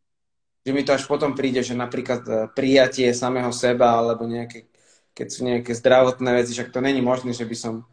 že 0.65 0.73
mi 0.73 0.83
to 0.83 0.97
až 0.97 1.05
potom 1.05 1.37
príde, 1.37 1.61
že 1.61 1.77
napríklad 1.77 2.23
e, 2.25 2.33
prijatie 2.57 3.13
samého 3.13 3.53
seba 3.53 4.01
alebo 4.01 4.25
nejaké 4.25 4.73
keď 5.13 5.29
sú 5.29 5.41
nejaké 5.45 5.73
zdravotné 5.77 6.31
veci, 6.41 6.57
však 6.57 6.73
to 6.73 6.81
není 6.81 7.05
možné, 7.05 7.37
že 7.37 7.45
by 7.45 7.57
som 7.57 7.85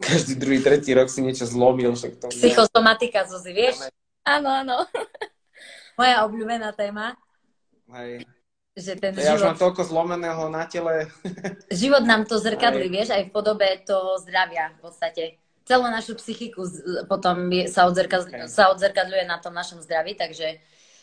každý 0.00 0.38
druhý, 0.38 0.62
tretí 0.62 0.94
rok 0.94 1.10
si 1.10 1.20
niečo 1.20 1.44
zlomil. 1.44 1.92
Však 1.92 2.12
to 2.16 2.26
Psychosomatika, 2.32 3.26
Zuzi, 3.26 3.52
vieš? 3.52 3.90
Áno, 4.24 4.48
áno. 4.48 4.86
Moja 6.00 6.24
obľúbená 6.24 6.72
téma. 6.72 7.18
Hej. 7.90 8.24
Že 8.80 8.92
ten 8.96 9.12
ja 9.20 9.36
život... 9.36 9.36
už 9.36 9.44
mám 9.52 9.58
toľko 9.60 9.82
zlomeného 9.84 10.42
na 10.48 10.64
tele. 10.64 11.12
život 11.84 12.02
nám 12.08 12.24
to 12.24 12.40
zrkadlí, 12.40 12.88
aj. 12.88 12.92
vieš, 12.92 13.08
aj 13.12 13.22
v 13.28 13.30
podobe 13.30 13.68
toho 13.84 14.16
zdravia 14.24 14.72
v 14.74 14.88
podstate. 14.88 15.24
Celú 15.68 15.86
našu 15.86 16.16
psychiku 16.16 16.64
potom 17.06 17.52
sa, 17.68 17.86
odzrkadľuje, 17.86 18.48
sa 18.48 18.72
odzrkadľuje 18.72 19.24
na 19.28 19.38
tom 19.38 19.54
našom 19.54 19.78
zdraví, 19.84 20.16
takže 20.16 20.58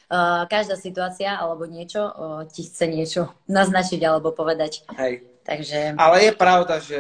uh, 0.09 0.43
každá 0.49 0.75
situácia 0.75 1.37
alebo 1.37 1.63
niečo 1.69 2.03
uh, 2.03 2.43
ti 2.49 2.65
chce 2.65 2.89
niečo 2.89 3.21
naznačiť 3.47 4.01
alebo 4.01 4.33
povedať. 4.33 4.83
Hej. 4.97 5.37
Takže... 5.47 5.95
Ale 5.95 6.27
je 6.27 6.33
pravda, 6.35 6.75
že 6.83 6.99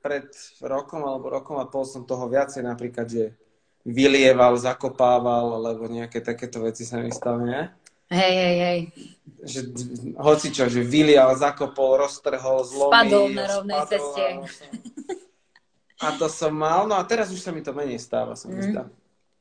pred 0.00 0.24
rokom 0.64 1.04
alebo 1.04 1.28
rokom 1.28 1.60
a 1.60 1.68
pol 1.68 1.84
som 1.84 2.08
toho 2.08 2.24
viacej 2.24 2.64
napríklad, 2.64 3.04
že 3.04 3.36
vylieval, 3.84 4.56
zakopával, 4.56 5.58
alebo 5.58 5.90
nejaké 5.90 6.22
takéto 6.22 6.62
veci 6.62 6.86
sa 6.86 7.02
mi 7.02 7.12
stalo, 7.12 7.44
nie? 7.44 7.68
Hej, 8.12 8.34
hej, 8.36 8.56
hej. 8.60 8.80
Že 9.42 9.60
hoci 10.20 10.52
čo, 10.52 10.68
že 10.68 10.84
vylial, 10.84 11.32
zakopol, 11.34 12.04
roztrhol, 12.04 12.62
zlomil. 12.68 12.92
Spadol 12.92 13.26
na 13.32 13.44
rovnej 13.48 13.80
spadol, 13.80 13.88
ceste. 13.90 14.24
A 16.02 16.06
to 16.18 16.26
som 16.28 16.52
mal, 16.52 16.84
no 16.84 16.98
a 16.98 17.02
teraz 17.08 17.32
už 17.32 17.40
sa 17.40 17.54
mi 17.54 17.64
to 17.64 17.72
menej 17.72 17.98
stáva, 17.98 18.36
sa 18.36 18.50
mi 18.50 18.60
mm. 18.60 18.66
zdá. 18.68 18.84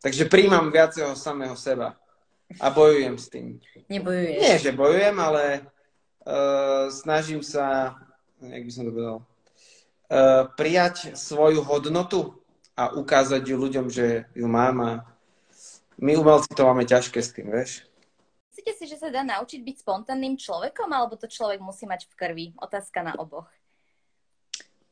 Takže 0.01 0.25
príjmam 0.31 0.73
viaceho 0.73 1.13
samého 1.13 1.53
seba 1.53 1.99
a 2.57 2.67
bojujem 2.73 3.15
s 3.17 3.25
tým. 3.29 3.47
Nebojuješ. 3.91 4.39
Nie, 4.41 4.55
že 4.57 4.71
bojujem, 4.73 5.17
ale 5.19 5.43
uh, 6.25 6.89
snažím 6.89 7.45
sa 7.45 7.97
jak 8.41 8.63
by 8.65 8.71
som 8.73 8.83
to 8.89 8.91
povedal, 8.91 9.17
prijať 10.57 11.13
svoju 11.15 11.61
hodnotu 11.61 12.41
a 12.73 12.89
ukázať 12.91 13.41
ju 13.45 13.55
ľuďom, 13.55 13.85
že 13.87 14.25
ju 14.33 14.47
mám 14.49 14.75
a 14.81 14.91
my 16.01 16.17
umelci 16.17 16.49
to 16.57 16.65
máme 16.65 16.83
ťažké 16.83 17.21
s 17.21 17.31
tým, 17.31 17.53
vieš. 17.53 17.85
Myslíte 18.61 18.77
si, 18.77 18.93
že 18.93 19.01
sa 19.01 19.09
dá 19.09 19.25
naučiť 19.25 19.57
byť 19.57 19.75
spontánnym 19.81 20.37
človekom, 20.37 20.85
alebo 20.93 21.17
to 21.17 21.25
človek 21.25 21.57
musí 21.65 21.89
mať 21.89 22.05
v 22.05 22.13
krvi? 22.13 22.45
Otázka 22.61 23.01
na 23.01 23.17
oboch. 23.17 23.49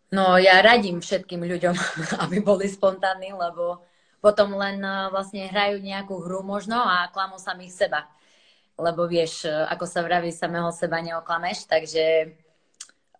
No 0.10 0.42
ja 0.42 0.58
radím 0.66 1.06
všetkým 1.06 1.46
ľuďom, 1.46 1.78
aby 2.26 2.42
boli 2.42 2.66
spontánni, 2.66 3.30
lebo 3.30 3.86
potom 4.26 4.58
len 4.58 4.82
e, 4.82 5.14
vlastne 5.14 5.46
hrajú 5.54 5.86
nejakú 5.86 6.18
hru 6.18 6.42
možno 6.42 6.82
a 6.82 7.14
klamú 7.14 7.38
samých 7.38 7.86
seba. 7.86 8.10
Lebo 8.74 9.06
vieš, 9.06 9.46
e, 9.46 9.54
ako 9.54 9.86
sa 9.86 10.02
vraví, 10.02 10.34
samého 10.34 10.74
seba 10.74 10.98
neoklameš, 11.06 11.70
takže 11.70 12.34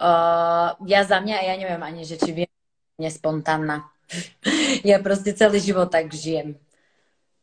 uh, 0.02 0.74
ja 0.82 1.06
za 1.06 1.22
mňa, 1.22 1.46
ja 1.46 1.54
neviem 1.62 1.84
ani, 1.86 2.10
že 2.10 2.18
či 2.18 2.34
viem 2.34 2.54
nespontánna. 2.98 3.86
ja 4.90 4.98
proste 4.98 5.38
celý 5.38 5.62
život 5.62 5.94
tak 5.94 6.10
žijem. 6.10 6.58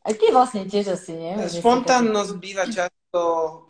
A 0.07 0.15
ty 0.15 0.31
vlastne 0.31 0.63
tiež 0.63 0.95
asi, 0.95 1.19
nie? 1.19 1.35
Spontánnosť 1.35 2.31
býva 2.39 2.63
často 2.71 3.19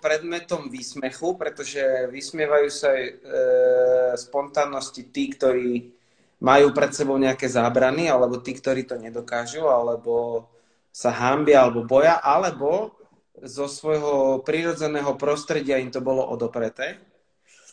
predmetom 0.06 0.70
výsmechu, 0.70 1.34
pretože 1.34 1.82
vysmievajú 2.14 2.70
sa 2.70 2.94
e, 2.94 3.10
spontánnosti 4.14 5.10
tí, 5.10 5.34
ktorí 5.34 5.98
majú 6.38 6.70
pred 6.78 6.94
sebou 6.94 7.18
nejaké 7.18 7.50
zábrany, 7.50 8.06
alebo 8.06 8.38
tí, 8.38 8.54
ktorí 8.54 8.86
to 8.86 9.02
nedokážu, 9.02 9.66
alebo 9.66 10.46
sa 10.94 11.10
hambia, 11.10 11.66
alebo 11.66 11.90
boja, 11.90 12.22
alebo 12.22 12.94
zo 13.42 13.66
svojho 13.66 14.42
prírodzeného 14.46 15.18
prostredia 15.18 15.82
im 15.82 15.90
to 15.90 16.06
bolo 16.06 16.22
odopreté. 16.22 17.02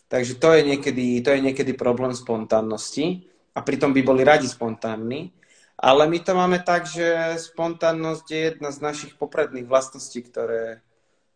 Takže 0.08 0.36
to 0.36 0.52
je 0.56 0.62
niekedy, 0.64 1.24
to 1.24 1.32
je 1.32 1.40
niekedy 1.40 1.72
problém 1.72 2.12
spontánnosti 2.12 3.28
a 3.56 3.64
pritom 3.64 3.96
by 3.96 4.00
boli 4.04 4.22
radi 4.24 4.44
spontánni. 4.44 5.32
Ale 5.74 6.06
my 6.06 6.18
to 6.22 6.32
máme 6.38 6.62
tak, 6.62 6.86
že 6.86 7.38
spontánnosť 7.38 8.26
je 8.30 8.40
jedna 8.40 8.70
z 8.70 8.78
našich 8.78 9.12
popredných 9.18 9.66
vlastností, 9.66 10.22
ktoré, 10.22 10.80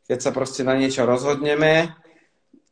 keď 0.06 0.18
sa 0.22 0.30
proste 0.30 0.62
na 0.62 0.78
niečo 0.78 1.02
rozhodneme, 1.02 1.90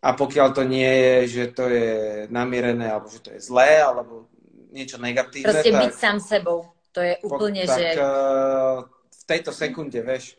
a 0.06 0.08
pokiaľ 0.14 0.48
to 0.54 0.62
nie 0.62 0.86
je, 0.86 1.14
že 1.26 1.44
to 1.50 1.66
je 1.66 1.90
namierené, 2.30 2.86
alebo 2.86 3.10
že 3.10 3.18
to 3.26 3.30
je 3.34 3.40
zlé, 3.42 3.82
alebo 3.82 4.30
niečo 4.70 5.02
negatívne. 5.02 5.50
Proste 5.50 5.72
tak, 5.74 5.82
byť 5.82 5.94
sám 5.98 6.18
sebou. 6.22 6.70
To 6.94 7.00
je 7.02 7.18
úplne, 7.26 7.66
tak, 7.66 7.78
že... 7.80 7.86
Uh, 7.98 8.86
v 9.10 9.22
tejto 9.26 9.50
sekunde, 9.50 9.98
vieš, 10.06 10.38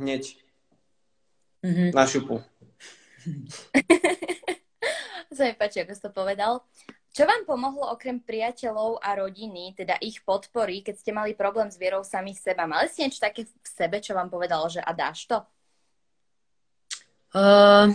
hneď 0.00 0.32
mm-hmm. 1.60 1.90
na 1.92 2.04
šupu. 2.08 2.40
sa 5.36 5.50
mi 5.50 5.54
páči, 5.58 5.82
ako 5.82 5.92
si 5.92 6.02
to 6.02 6.10
povedal. 6.14 6.62
Čo 7.12 7.28
vám 7.28 7.44
pomohlo 7.44 7.92
okrem 7.92 8.24
priateľov 8.24 8.96
a 9.04 9.12
rodiny, 9.20 9.76
teda 9.76 10.00
ich 10.00 10.24
podpory, 10.24 10.80
keď 10.80 10.94
ste 10.96 11.12
mali 11.12 11.36
problém 11.36 11.68
s 11.68 11.76
vierou 11.76 12.00
samých 12.00 12.40
seba? 12.40 12.64
Mali 12.64 12.88
ste 12.88 13.04
niečo 13.04 13.20
také 13.20 13.44
v 13.44 13.68
sebe, 13.68 14.00
čo 14.00 14.16
vám 14.16 14.32
povedalo, 14.32 14.64
že 14.72 14.80
a 14.80 14.96
dáš 14.96 15.28
to? 15.28 15.44
Uh, 17.36 17.92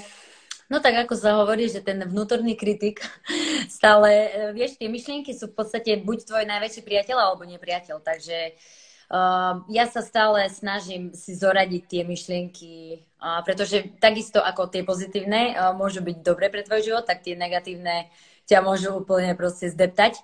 no 0.69 0.77
tak 0.85 1.01
ako 1.01 1.17
sa 1.17 1.33
hovorí, 1.41 1.65
že 1.65 1.81
ten 1.81 1.97
vnútorný 1.97 2.53
kritik 2.53 3.01
stále, 3.81 4.09
uh, 4.29 4.49
vieš, 4.53 4.77
tie 4.77 4.85
myšlienky 4.85 5.33
sú 5.33 5.49
v 5.49 5.65
podstate 5.65 5.97
buď 5.97 6.17
tvoj 6.29 6.45
najväčší 6.45 6.85
priateľ 6.85 7.17
alebo 7.17 7.41
nepriateľ, 7.49 7.97
takže 8.05 8.53
uh, 8.53 9.65
ja 9.65 9.89
sa 9.89 10.05
stále 10.05 10.45
snažím 10.53 11.17
si 11.17 11.33
zoradiť 11.33 11.83
tie 11.89 12.01
myšlienky, 12.05 13.01
uh, 13.17 13.41
pretože 13.41 13.97
takisto 13.97 14.45
ako 14.45 14.69
tie 14.69 14.85
pozitívne 14.85 15.57
uh, 15.57 15.73
môžu 15.73 16.05
byť 16.05 16.17
dobre 16.21 16.53
pre 16.53 16.61
tvoj 16.61 16.85
život, 16.85 17.09
tak 17.09 17.25
tie 17.25 17.33
negatívne 17.33 18.13
ťa 18.47 18.63
môžu 18.63 19.03
úplne 19.03 19.35
proste 19.35 19.67
zdeptať. 19.67 20.17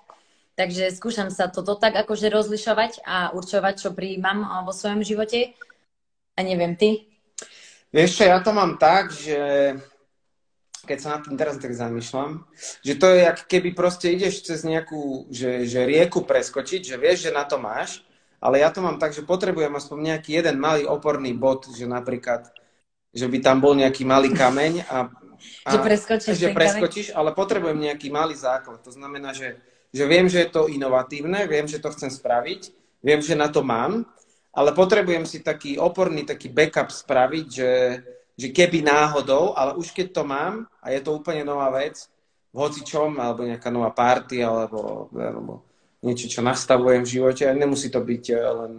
Takže 0.54 0.94
skúšam 0.94 1.34
sa 1.34 1.50
toto 1.50 1.74
tak 1.74 1.98
akože 1.98 2.30
rozlišovať 2.30 3.02
a 3.02 3.34
určovať, 3.34 3.74
čo 3.84 3.90
prijímam 3.90 4.46
vo 4.64 4.72
svojom 4.72 5.02
živote. 5.02 5.52
A 6.34 6.42
neviem, 6.42 6.78
ty? 6.78 7.10
Vieš 7.94 8.26
ja 8.26 8.42
to 8.42 8.50
mám 8.50 8.78
tak, 8.78 9.14
že 9.14 9.38
keď 10.84 10.98
sa 11.00 11.08
nad 11.16 11.22
tým 11.24 11.36
teraz 11.40 11.56
tak 11.56 11.72
zamýšľam, 11.72 12.44
že 12.84 12.94
to 13.00 13.08
je, 13.08 13.22
ak 13.24 13.48
keby 13.48 13.72
proste 13.72 14.12
ideš 14.12 14.44
cez 14.44 14.62
nejakú, 14.62 15.26
že, 15.32 15.64
že 15.64 15.88
rieku 15.88 16.22
preskočiť, 16.22 16.84
že 16.84 16.96
vieš, 17.00 17.28
že 17.28 17.36
na 17.36 17.48
to 17.48 17.56
máš, 17.56 18.04
ale 18.38 18.60
ja 18.60 18.68
to 18.68 18.84
mám 18.84 19.00
tak, 19.00 19.16
že 19.16 19.24
potrebujem 19.24 19.72
aspoň 19.72 20.12
nejaký 20.12 20.44
jeden 20.44 20.60
malý 20.60 20.84
oporný 20.84 21.32
bod, 21.32 21.64
že 21.72 21.88
napríklad, 21.88 22.52
že 23.10 23.24
by 23.24 23.38
tam 23.40 23.64
bol 23.64 23.72
nejaký 23.72 24.04
malý 24.04 24.28
kameň 24.36 24.84
a 24.84 25.08
že 25.42 25.78
preskočíš, 25.78 26.36
že 26.36 26.48
preskočíš 26.54 27.06
ale 27.14 27.34
potrebujem 27.34 27.78
nejaký 27.78 28.08
malý 28.10 28.34
základ. 28.34 28.80
To 28.84 28.92
znamená, 28.92 29.32
že, 29.32 29.60
že 29.90 30.04
viem, 30.06 30.26
že 30.26 30.46
je 30.46 30.50
to 30.50 30.70
inovatívne, 30.70 31.46
viem, 31.46 31.68
že 31.68 31.82
to 31.82 31.92
chcem 31.92 32.10
spraviť, 32.10 32.72
viem, 33.04 33.20
že 33.20 33.38
na 33.38 33.52
to 33.52 33.60
mám, 33.62 34.08
ale 34.54 34.70
potrebujem 34.70 35.26
si 35.26 35.42
taký 35.42 35.76
oporný, 35.76 36.22
taký 36.22 36.48
backup 36.48 36.94
spraviť, 36.94 37.46
že, 37.50 37.72
že 38.38 38.48
keby 38.54 38.86
náhodou, 38.86 39.52
ale 39.58 39.74
už 39.74 39.90
keď 39.90 40.14
to 40.14 40.22
mám 40.22 40.70
a 40.78 40.94
je 40.94 41.00
to 41.02 41.10
úplne 41.14 41.42
nová 41.42 41.74
vec, 41.74 42.06
v 42.54 42.56
hocičom, 42.62 43.18
alebo 43.18 43.42
nejaká 43.42 43.66
nová 43.74 43.90
party, 43.90 44.38
alebo, 44.46 45.10
alebo 45.10 45.66
niečo, 46.06 46.30
čo 46.30 46.38
nastavujem 46.38 47.02
v 47.02 47.12
živote. 47.18 47.50
A 47.50 47.58
nemusí 47.58 47.90
to 47.90 47.98
byť 47.98 48.24
eh, 48.30 48.38
len 48.38 48.74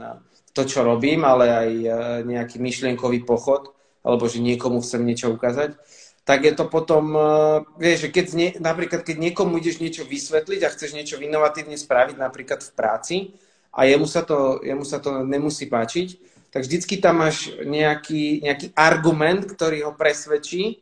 to, 0.56 0.64
čo 0.64 0.88
robím, 0.88 1.28
ale 1.28 1.46
aj 1.52 1.70
eh, 1.76 1.94
nejaký 2.24 2.64
myšlienkový 2.64 3.28
pochod, 3.28 3.76
alebo 4.00 4.32
že 4.32 4.40
niekomu 4.40 4.80
chcem 4.80 5.04
niečo 5.04 5.36
ukázať 5.36 5.76
tak 6.26 6.42
je 6.42 6.54
to 6.58 6.66
potom, 6.66 7.14
uh, 7.14 7.62
vieš, 7.78 8.10
že 8.10 8.10
keď 8.10 8.26
nie, 8.34 8.50
napríklad 8.58 9.06
keď 9.06 9.22
niekomu 9.22 9.62
ideš 9.62 9.78
niečo 9.78 10.04
vysvetliť 10.10 10.62
a 10.66 10.74
chceš 10.74 10.98
niečo 10.98 11.22
inovatívne 11.22 11.78
spraviť 11.78 12.18
napríklad 12.18 12.66
v 12.66 12.72
práci 12.74 13.16
a 13.70 13.86
jemu 13.86 14.10
sa 14.10 14.26
to, 14.26 14.60
jemu 14.66 14.82
sa 14.82 14.98
to 14.98 15.22
nemusí 15.22 15.70
páčiť, 15.70 16.18
tak 16.50 16.66
vždycky 16.66 16.98
tam 16.98 17.22
máš 17.22 17.54
nejaký, 17.62 18.42
nejaký 18.42 18.74
argument, 18.74 19.46
ktorý 19.46 19.86
ho 19.86 19.94
presvedčí 19.94 20.82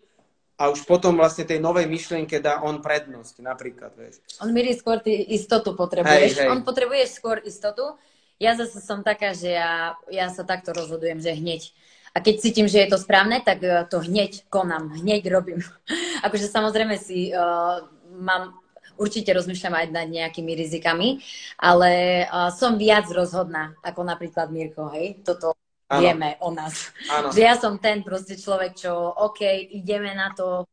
a 0.55 0.71
už 0.71 0.85
potom 0.88 1.17
vlastne 1.17 1.43
tej 1.43 1.59
novej 1.59 1.89
myšlienke 1.91 2.39
dá 2.39 2.62
on 2.62 2.79
prednosť, 2.79 3.43
napríklad, 3.43 3.91
vieš. 4.00 4.21
On 4.39 4.53
mirí 4.53 4.71
skôr 4.77 5.03
ty 5.03 5.12
istotu 5.33 5.75
potrebuješ. 5.75 6.39
Hej, 6.39 6.45
hej. 6.45 6.50
On 6.53 6.63
potrebuješ 6.63 7.19
skôr 7.19 7.41
istotu. 7.43 8.00
Ja 8.38 8.55
zase 8.55 8.79
som 8.79 9.01
taká, 9.01 9.33
že 9.33 9.57
ja, 9.57 9.97
ja 10.07 10.29
sa 10.31 10.45
takto 10.45 10.71
rozhodujem, 10.71 11.19
že 11.19 11.35
hneď 11.35 11.73
a 12.13 12.17
keď 12.22 12.36
cítim, 12.38 12.67
že 12.70 12.86
je 12.86 12.93
to 12.93 13.01
správne, 13.01 13.41
tak 13.41 13.65
e, 13.65 13.89
to 13.89 13.98
hneď 14.05 14.46
konám, 14.53 14.93
hneď 15.01 15.25
robím. 15.34 15.65
akože 16.25 16.46
samozrejme 16.46 16.96
si 17.01 17.34
uh, 17.34 17.82
mám, 18.22 18.53
určite 19.01 19.34
rozmýšľam 19.34 19.74
aj 19.74 19.88
nad 19.89 20.08
nejakými 20.08 20.53
rizikami, 20.53 21.17
ale 21.58 22.24
uh, 22.29 22.53
som 22.53 22.77
viac 22.77 23.10
rozhodná, 23.10 23.74
ako 23.82 24.05
napríklad 24.05 24.53
Mirko, 24.53 24.93
hej? 24.93 25.25
Toto 25.25 25.58
ano. 25.89 26.00
vieme 26.00 26.38
o 26.39 26.53
nás. 26.53 26.93
Ano. 27.10 27.34
Že 27.34 27.41
ja 27.41 27.55
som 27.58 27.82
ten 27.82 28.05
proste 28.05 28.38
človek, 28.38 28.77
čo 28.77 28.93
OK, 28.93 29.41
ideme 29.74 30.13
na 30.13 30.29
to, 30.38 30.70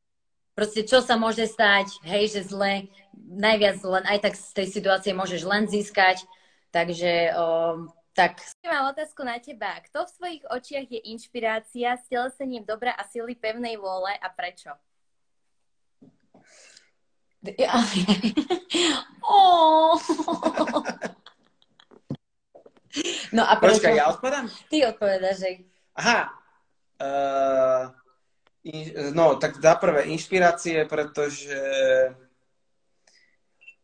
proste 0.52 0.84
čo 0.84 1.00
sa 1.00 1.16
môže 1.16 1.48
stať, 1.48 2.04
hej, 2.04 2.36
že 2.36 2.52
zle, 2.52 2.92
najviac 3.16 3.80
len 3.80 4.04
aj 4.04 4.18
tak 4.28 4.34
z 4.36 4.50
tej 4.52 4.66
situácie 4.68 5.16
môžeš 5.16 5.40
len 5.48 5.64
získať, 5.64 6.20
takže 6.68 7.32
uh, 7.32 7.88
tak. 8.14 8.42
Mám 8.66 8.90
otázku 8.90 9.22
na 9.22 9.38
teba. 9.38 9.78
Kto 9.86 10.04
v 10.04 10.10
svojich 10.10 10.42
očiach 10.50 10.86
je 10.90 11.00
inšpirácia 11.14 11.94
s 11.94 12.10
telesením 12.10 12.66
dobra 12.66 12.90
a 12.92 13.06
sily 13.06 13.38
pevnej 13.38 13.78
vôle 13.78 14.10
a 14.18 14.28
prečo? 14.28 14.74
oh. 19.24 19.96
No 23.32 23.42
a 23.46 23.56
prečo? 23.56 23.80
Počkaj, 23.80 23.94
ja 23.96 24.10
odpovedám? 24.12 24.46
Ty 24.68 24.76
odpovedáš, 24.92 25.36
že... 25.38 25.50
Aha. 25.96 26.20
Uh, 27.00 27.88
in, 28.66 28.92
no, 29.16 29.40
tak 29.40 29.56
za 29.56 29.78
prvé, 29.78 30.10
inšpirácie, 30.12 30.84
pretože... 30.84 31.56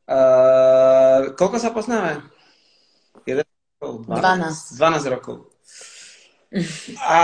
Uh, 0.07 1.35
koľko 1.35 1.57
sa 1.59 1.71
poznáme? 1.73 2.37
12. 3.81 4.79
12 4.79 5.13
rokov. 5.13 5.53
A 7.05 7.21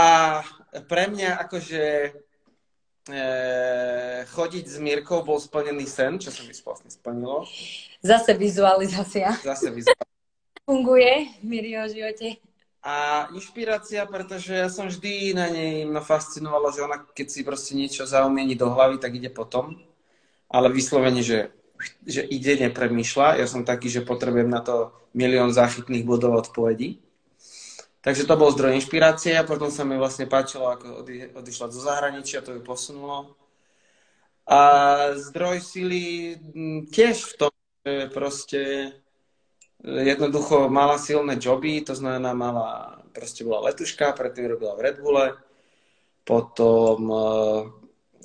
pre 0.88 1.08
mňa 1.08 1.40
akože 1.48 1.82
e, 3.08 3.20
chodiť 4.28 4.64
s 4.68 4.76
Mírkou 4.76 5.24
bol 5.24 5.40
splnený 5.40 5.88
sen, 5.88 6.20
čo 6.20 6.28
sa 6.28 6.44
mi 6.44 6.52
vlastne 6.52 6.90
splnilo. 6.92 7.48
Zase 8.04 8.36
vizualizácia. 8.36 9.32
Zase 9.40 9.72
vizualizácia. 9.72 10.10
Funguje 10.68 11.32
v 11.40 11.44
Míriho 11.44 11.88
živote. 11.88 12.36
A 12.82 13.30
inšpirácia, 13.30 14.02
pretože 14.10 14.58
ja 14.58 14.66
som 14.66 14.90
vždy 14.90 15.38
na 15.38 15.46
nej 15.46 15.86
ma 15.86 16.02
fascinovalo, 16.02 16.74
že 16.74 16.82
ona 16.82 16.98
keď 17.14 17.26
si 17.30 17.40
proste 17.46 17.78
niečo 17.78 18.02
zaumieni 18.10 18.58
do 18.58 18.66
hlavy, 18.74 18.98
tak 18.98 19.14
ide 19.14 19.30
potom. 19.30 19.78
Ale 20.50 20.66
vyslovene, 20.68 21.22
že 21.22 21.54
že 22.06 22.22
ide, 22.26 22.58
nepremýšľa. 22.68 23.42
Ja 23.42 23.46
som 23.50 23.66
taký, 23.66 23.90
že 23.90 24.06
potrebujem 24.06 24.48
na 24.48 24.62
to 24.62 24.94
milión 25.12 25.52
záchytných 25.52 26.06
bodov 26.06 26.38
odpovedí. 26.38 27.02
Takže 28.02 28.26
to 28.26 28.34
bol 28.34 28.50
zdroj 28.50 28.74
inšpirácie 28.82 29.38
a 29.38 29.46
potom 29.46 29.70
sa 29.70 29.86
mi 29.86 29.94
vlastne 29.94 30.26
páčilo, 30.26 30.66
ako 30.74 31.06
odi, 31.06 31.22
odišla 31.30 31.70
do 31.70 31.78
zahraničia, 31.78 32.42
to 32.42 32.58
ju 32.58 32.60
posunulo. 32.66 33.38
A 34.42 34.60
zdroj 35.14 35.62
sily 35.62 36.34
tiež 36.90 37.30
v 37.30 37.34
tom, 37.38 37.54
že 37.86 38.10
proste 38.10 38.60
jednoducho 39.82 40.66
mala 40.66 40.98
silné 40.98 41.38
joby, 41.38 41.82
to 41.86 41.94
znamená 41.94 42.34
mala, 42.34 42.98
proste 43.14 43.46
bola 43.46 43.70
letuška, 43.70 44.18
predtým 44.18 44.50
robila 44.50 44.74
v 44.74 44.82
Red 44.82 44.96
Bulle, 44.98 45.38
potom 46.26 46.98
uh, 47.06 47.70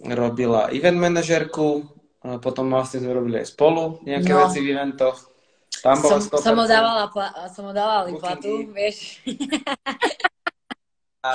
robila 0.05 0.73
event 0.73 0.97
manažerku, 0.97 1.96
potom 2.43 2.67
vlastne 2.67 2.99
sme 2.99 3.15
robili 3.15 3.39
aj 3.39 3.47
spolu 3.55 4.03
nejaké 4.03 4.31
no. 4.35 4.43
veci 4.43 4.59
v 4.59 4.75
eventoch. 4.75 5.17
Tam 5.79 5.95
bola 6.01 6.19
som, 6.19 6.39
som 6.41 6.55
mu 6.57 6.65
dávala, 6.65 7.05
som 7.47 7.63
mu 7.63 7.71
dávala 7.71 8.11
platu, 8.17 8.67
vieš. 8.73 9.23
A 11.27 11.33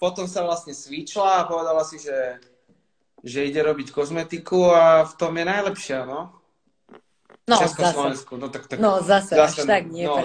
potom 0.00 0.24
sa 0.24 0.46
vlastne 0.46 0.72
svičla 0.72 1.44
a 1.44 1.48
povedala 1.50 1.84
si, 1.84 2.00
že, 2.00 2.40
že 3.20 3.44
ide 3.44 3.60
robiť 3.60 3.92
kozmetiku 3.92 4.72
a 4.72 5.04
v 5.04 5.12
tom 5.20 5.36
je 5.36 5.44
najlepšia, 5.44 6.08
no. 6.08 6.32
No, 7.44 7.60
zase. 7.60 7.84
No, 8.32 8.48
tak, 8.48 8.64
tak, 8.64 8.80
no 8.80 9.04
zase, 9.04 9.36
zase 9.36 9.68
až 9.68 9.68
tak 9.68 9.84
nie, 9.92 10.08
no, 10.08 10.16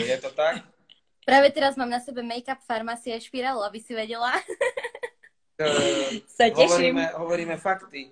je 0.00 0.16
to 0.16 0.32
tak? 0.32 0.64
Práve 1.28 1.52
teraz 1.52 1.76
mám 1.76 1.88
na 1.88 2.00
sebe 2.00 2.24
make-up 2.24 2.60
farmácie 2.64 3.16
špirálu, 3.20 3.60
aby 3.64 3.80
si 3.80 3.92
vedela. 3.92 4.32
Uh, 5.54 6.18
Sa 6.26 6.50
teším. 6.50 6.98
Hovoríme, 6.98 7.04
hovoríme 7.14 7.54
fakty. 7.54 8.10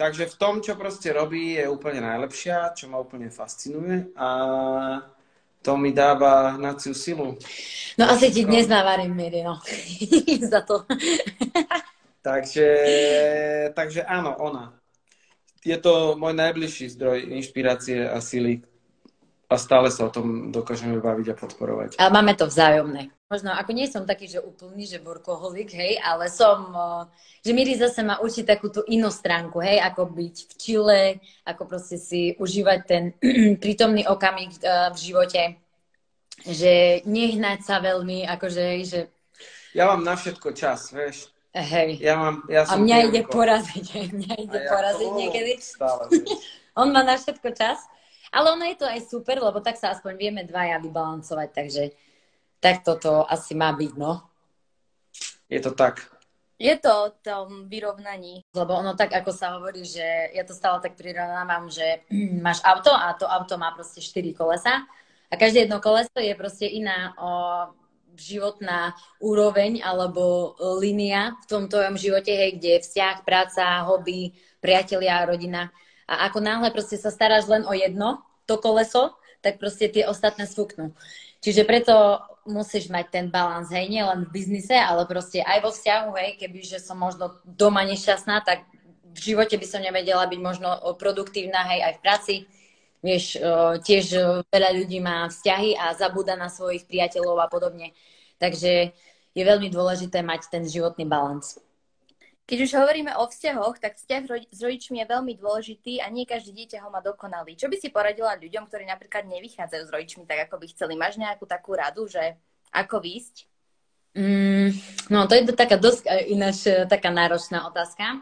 Takže 0.00 0.32
v 0.32 0.38
tom, 0.40 0.64
čo 0.64 0.80
proste 0.80 1.12
robí, 1.12 1.60
je 1.60 1.68
úplne 1.68 2.00
najlepšia, 2.00 2.72
čo 2.72 2.88
ma 2.88 2.96
úplne 2.96 3.28
fascinuje 3.28 4.08
a 4.16 4.28
to 5.60 5.76
mi 5.76 5.92
dáva 5.92 6.56
naciu 6.56 6.96
silu. 6.96 7.36
No 8.00 8.08
asi 8.08 8.32
ti 8.32 8.48
dnes 8.48 8.64
navarím, 8.64 9.12
Miri, 9.12 9.44
no. 9.44 9.60
Za 10.52 10.64
to. 10.64 10.88
takže, 12.24 12.68
takže 13.76 14.00
áno, 14.08 14.40
ona 14.40 14.80
je 15.60 15.76
to 15.76 16.16
môj 16.16 16.32
najbližší 16.32 16.96
zdroj 16.96 17.20
inšpirácie 17.36 18.08
a 18.08 18.16
sily 18.24 18.64
a 19.50 19.54
stále 19.60 19.92
sa 19.92 20.08
o 20.08 20.14
tom 20.14 20.48
dokážeme 20.48 20.96
baviť 20.96 21.26
a 21.28 21.34
podporovať. 21.36 21.90
Ale 22.00 22.10
máme 22.14 22.32
to 22.32 22.48
vzájomné. 22.48 23.12
Možno, 23.30 23.54
ako 23.54 23.70
nie 23.70 23.86
som 23.86 24.02
taký, 24.02 24.26
že 24.26 24.42
úplný, 24.42 24.90
že 24.90 24.98
workoholik, 24.98 25.70
hej, 25.70 26.02
ale 26.02 26.26
som, 26.26 26.74
že 27.46 27.54
Miri 27.54 27.78
zase 27.78 28.02
ma 28.02 28.18
učí 28.18 28.42
takú 28.42 28.74
tú 28.74 28.82
inú 28.90 29.06
stránku, 29.06 29.62
hej, 29.62 29.78
ako 29.86 30.10
byť 30.10 30.36
v 30.50 30.52
Čile, 30.58 31.02
ako 31.46 31.62
proste 31.70 31.94
si 31.94 32.34
užívať 32.34 32.78
ten 32.90 33.14
prítomný 33.62 34.02
okamih 34.10 34.50
v 34.66 34.98
živote, 34.98 35.62
že 36.42 37.06
nehnať 37.06 37.62
sa 37.62 37.78
veľmi, 37.78 38.26
akože, 38.26 38.66
že... 38.82 39.06
Ja 39.78 39.94
mám 39.94 40.02
na 40.02 40.18
všetko 40.18 40.50
čas, 40.50 40.90
vieš. 40.90 41.30
Hej. 41.54 42.02
Ja 42.02 42.18
mám, 42.18 42.42
ja 42.50 42.66
a 42.66 42.74
mňa 42.74 43.14
ide 43.14 43.22
poraziť, 43.30 44.10
mňa 44.10 44.34
ide 44.42 44.58
ja 44.58 44.70
poraziť 44.74 45.10
niekedy. 45.14 45.52
Stále, 45.62 46.10
On 46.82 46.90
má 46.90 47.06
na 47.06 47.14
všetko 47.14 47.54
čas. 47.54 47.78
Ale 48.34 48.54
ono 48.58 48.66
je 48.66 48.78
to 48.78 48.86
aj 48.86 49.06
super, 49.06 49.38
lebo 49.42 49.58
tak 49.62 49.78
sa 49.78 49.94
aspoň 49.94 50.12
vieme 50.18 50.42
dvaja 50.46 50.78
vybalancovať, 50.82 51.48
takže 51.50 51.82
tak 52.60 52.84
toto 52.84 53.24
asi 53.24 53.56
má 53.56 53.72
byť, 53.72 53.92
no. 53.96 54.20
Je 55.48 55.58
to 55.58 55.72
tak. 55.72 56.06
Je 56.60 56.76
to 56.76 56.92
o 56.92 57.08
tom 57.24 57.72
vyrovnaní. 57.72 58.44
Lebo 58.52 58.76
ono 58.76 58.92
tak, 58.92 59.16
ako 59.16 59.32
sa 59.32 59.56
hovorí, 59.56 59.80
že 59.80 60.04
ja 60.36 60.44
to 60.44 60.52
stále 60.52 60.76
tak 60.84 60.94
prirovnávam, 60.94 61.72
že 61.72 62.04
máš 62.44 62.60
auto 62.62 62.92
a 62.92 63.16
to 63.16 63.24
auto 63.24 63.56
má 63.56 63.72
proste 63.72 64.04
4 64.04 64.36
kolesa 64.36 64.84
a 65.30 65.34
každé 65.40 65.66
jedno 65.66 65.80
koleso 65.80 66.20
je 66.20 66.36
proste 66.36 66.68
iná 66.68 67.16
o, 67.16 67.30
životná 68.18 68.92
úroveň 69.22 69.80
alebo 69.80 70.52
línia 70.82 71.38
v 71.40 71.46
tom 71.48 71.62
tvojom 71.70 71.96
živote, 71.96 72.34
hej, 72.34 72.60
kde 72.60 72.68
je 72.76 72.84
vzťah, 72.84 73.16
práca, 73.24 73.86
hobby, 73.88 74.36
priatelia, 74.60 75.24
rodina. 75.24 75.72
A 76.04 76.28
ako 76.28 76.42
náhle 76.42 76.68
proste 76.74 76.98
sa 76.98 77.08
staráš 77.08 77.46
len 77.46 77.62
o 77.64 77.72
jedno, 77.72 78.20
to 78.44 78.58
koleso, 78.58 79.14
tak 79.40 79.60
proste 79.60 79.88
tie 79.88 80.04
ostatné 80.04 80.44
sfúknú. 80.44 80.92
Čiže 81.40 81.64
preto 81.64 82.20
musíš 82.44 82.92
mať 82.92 83.06
ten 83.08 83.26
balans, 83.32 83.72
hej, 83.72 83.88
nie 83.88 84.04
len 84.04 84.28
v 84.28 84.32
biznise, 84.32 84.76
ale 84.76 85.08
proste 85.08 85.40
aj 85.40 85.58
vo 85.64 85.70
vzťahu, 85.72 86.08
hej, 86.20 86.30
kebyže 86.36 86.78
som 86.80 87.00
možno 87.00 87.40
doma 87.48 87.80
nešťastná, 87.88 88.44
tak 88.44 88.68
v 89.10 89.18
živote 89.18 89.56
by 89.56 89.66
som 89.66 89.80
nevedela 89.80 90.28
byť 90.28 90.40
možno 90.40 90.68
produktívna, 91.00 91.64
hej, 91.72 91.80
aj 91.82 91.92
v 91.96 92.02
práci. 92.04 92.34
Vieš, 93.00 93.40
tiež 93.80 94.04
veľa 94.52 94.70
ľudí 94.76 95.00
má 95.00 95.24
vzťahy 95.24 95.72
a 95.72 95.96
zabúda 95.96 96.36
na 96.36 96.52
svojich 96.52 96.84
priateľov 96.84 97.40
a 97.40 97.48
podobne. 97.48 97.96
Takže 98.36 98.92
je 99.32 99.42
veľmi 99.42 99.72
dôležité 99.72 100.20
mať 100.20 100.52
ten 100.52 100.68
životný 100.68 101.08
balans. 101.08 101.56
Keď 102.50 102.66
už 102.66 102.82
hovoríme 102.82 103.14
o 103.14 103.30
vzťahoch, 103.30 103.78
tak 103.78 103.94
vzťah 103.94 104.50
s 104.50 104.58
rodičmi 104.58 104.98
je 104.98 105.06
veľmi 105.06 105.38
dôležitý 105.38 106.02
a 106.02 106.10
nie 106.10 106.26
každé 106.26 106.50
dieťa 106.50 106.82
ho 106.82 106.90
má 106.90 106.98
dokonalý. 106.98 107.54
Čo 107.54 107.70
by 107.70 107.78
si 107.78 107.94
poradila 107.94 108.34
ľuďom, 108.34 108.66
ktorí 108.66 108.90
napríklad 108.90 109.30
nevychádzajú 109.30 109.82
s 109.86 109.94
rodičmi 109.94 110.26
tak, 110.26 110.50
ako 110.50 110.58
by 110.58 110.66
chceli? 110.74 110.98
Máš 110.98 111.14
nejakú 111.14 111.46
takú 111.46 111.78
radu, 111.78 112.10
že 112.10 112.34
ako 112.74 113.06
výsť? 113.06 113.46
Mm, 114.18 114.74
no, 115.14 115.30
to 115.30 115.38
je 115.38 115.46
taká 115.54 115.78
dosť 115.78 116.10
e, 116.10 116.34
ináč 116.34 116.66
e, 116.66 116.90
taká 116.90 117.14
náročná 117.14 117.70
otázka, 117.70 118.18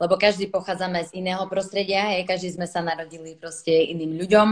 lebo 0.00 0.16
každý 0.16 0.48
pochádzame 0.48 1.04
z 1.04 1.20
iného 1.20 1.44
prostredia, 1.44 2.16
hej, 2.16 2.24
každý 2.24 2.56
sme 2.56 2.64
sa 2.64 2.80
narodili 2.80 3.36
proste 3.36 3.76
iným 3.92 4.16
ľuďom. 4.16 4.48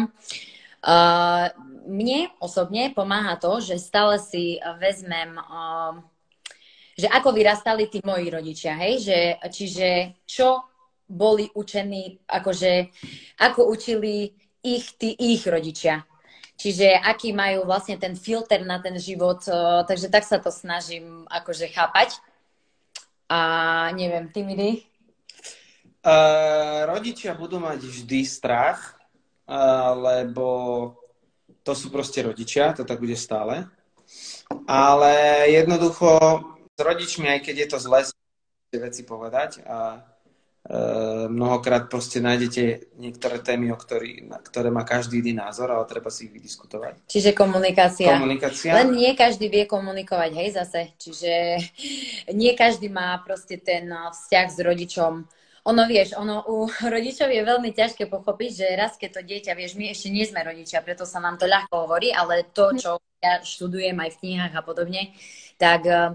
Uh, 0.84 1.48
mne 1.88 2.28
osobne 2.44 2.92
pomáha 2.92 3.40
to, 3.40 3.56
že 3.64 3.80
stále 3.80 4.20
si 4.20 4.60
vezmem, 4.76 5.32
uh, 5.40 5.96
že 6.94 7.10
ako 7.10 7.34
vyrastali 7.34 7.90
tí 7.90 7.98
moji 8.02 8.30
rodičia, 8.30 8.78
hej, 8.78 8.94
že, 9.02 9.18
čiže 9.50 9.88
čo 10.24 10.62
boli 11.04 11.50
učení, 11.52 12.22
akože 12.24 12.88
ako 13.42 13.68
učili 13.68 14.32
ich, 14.64 14.86
tí 14.96 15.12
ich 15.12 15.44
rodičia. 15.44 16.06
Čiže 16.54 17.02
aký 17.02 17.34
majú 17.34 17.66
vlastne 17.66 17.98
ten 17.98 18.14
filter 18.14 18.62
na 18.62 18.78
ten 18.78 18.94
život, 18.96 19.42
uh, 19.50 19.82
takže 19.84 20.06
tak 20.08 20.22
sa 20.22 20.38
to 20.38 20.54
snažím 20.54 21.26
akože 21.26 21.66
chápať. 21.68 22.14
A 23.26 23.90
neviem, 23.92 24.30
ty 24.30 24.46
mi 24.46 24.54
Uh, 26.04 26.84
rodičia 26.84 27.32
budú 27.32 27.56
mať 27.56 27.80
vždy 27.80 28.28
strach, 28.28 29.00
lebo 29.96 30.48
to 31.64 31.72
sú 31.72 31.88
proste 31.88 32.20
rodičia, 32.20 32.76
to 32.76 32.84
tak 32.84 33.00
bude 33.00 33.16
stále. 33.16 33.64
Ale 34.68 35.48
jednoducho 35.48 36.20
s 36.74 36.80
rodičmi, 36.82 37.30
aj 37.30 37.40
keď 37.46 37.54
je 37.64 37.68
to 37.70 37.78
zle, 37.78 38.00
veci 38.74 39.06
povedať 39.06 39.62
a 39.62 39.78
e, 39.94 39.98
mnohokrát 41.30 41.86
proste 41.86 42.18
nájdete 42.18 42.94
niektoré 42.98 43.38
témy, 43.38 43.70
o 43.70 43.78
ktorý, 43.78 44.26
na 44.26 44.42
ktoré 44.42 44.74
má 44.74 44.82
každý 44.82 45.22
iný 45.22 45.38
názor, 45.38 45.70
ale 45.70 45.86
treba 45.86 46.10
si 46.10 46.26
ich 46.26 46.34
vydiskutovať. 46.34 47.06
Čiže 47.06 47.38
komunikácia. 47.38 48.10
Komunikácia. 48.10 48.74
Len 48.74 48.90
nie 48.98 49.14
každý 49.14 49.46
vie 49.46 49.70
komunikovať, 49.70 50.30
hej, 50.34 50.48
zase. 50.58 50.90
Čiže 50.98 51.32
nie 52.34 52.52
každý 52.58 52.90
má 52.90 53.14
proste 53.22 53.62
ten 53.62 53.86
vzťah 53.86 54.46
s 54.50 54.58
rodičom 54.58 55.14
ono, 55.64 55.88
vieš, 55.88 56.12
ono 56.20 56.44
u 56.44 56.68
rodičov 56.68 57.32
je 57.32 57.40
veľmi 57.40 57.72
ťažké 57.72 58.04
pochopiť, 58.12 58.50
že 58.52 58.66
raz 58.76 59.00
keď 59.00 59.10
to 59.16 59.22
dieťa, 59.24 59.52
vieš, 59.56 59.80
my 59.80 59.88
ešte 59.88 60.12
nie 60.12 60.28
sme 60.28 60.44
rodičia, 60.44 60.84
preto 60.84 61.08
sa 61.08 61.24
nám 61.24 61.40
to 61.40 61.48
ľahko 61.48 61.88
hovorí, 61.88 62.12
ale 62.12 62.44
to, 62.52 62.68
mhm. 62.68 62.76
čo 62.76 62.90
ja 63.24 63.40
študujem 63.40 63.96
aj 63.96 64.10
v 64.12 64.20
knihách 64.20 64.54
a 64.60 64.60
podobne, 64.60 65.16
tak 65.56 65.88
uh, 65.88 66.12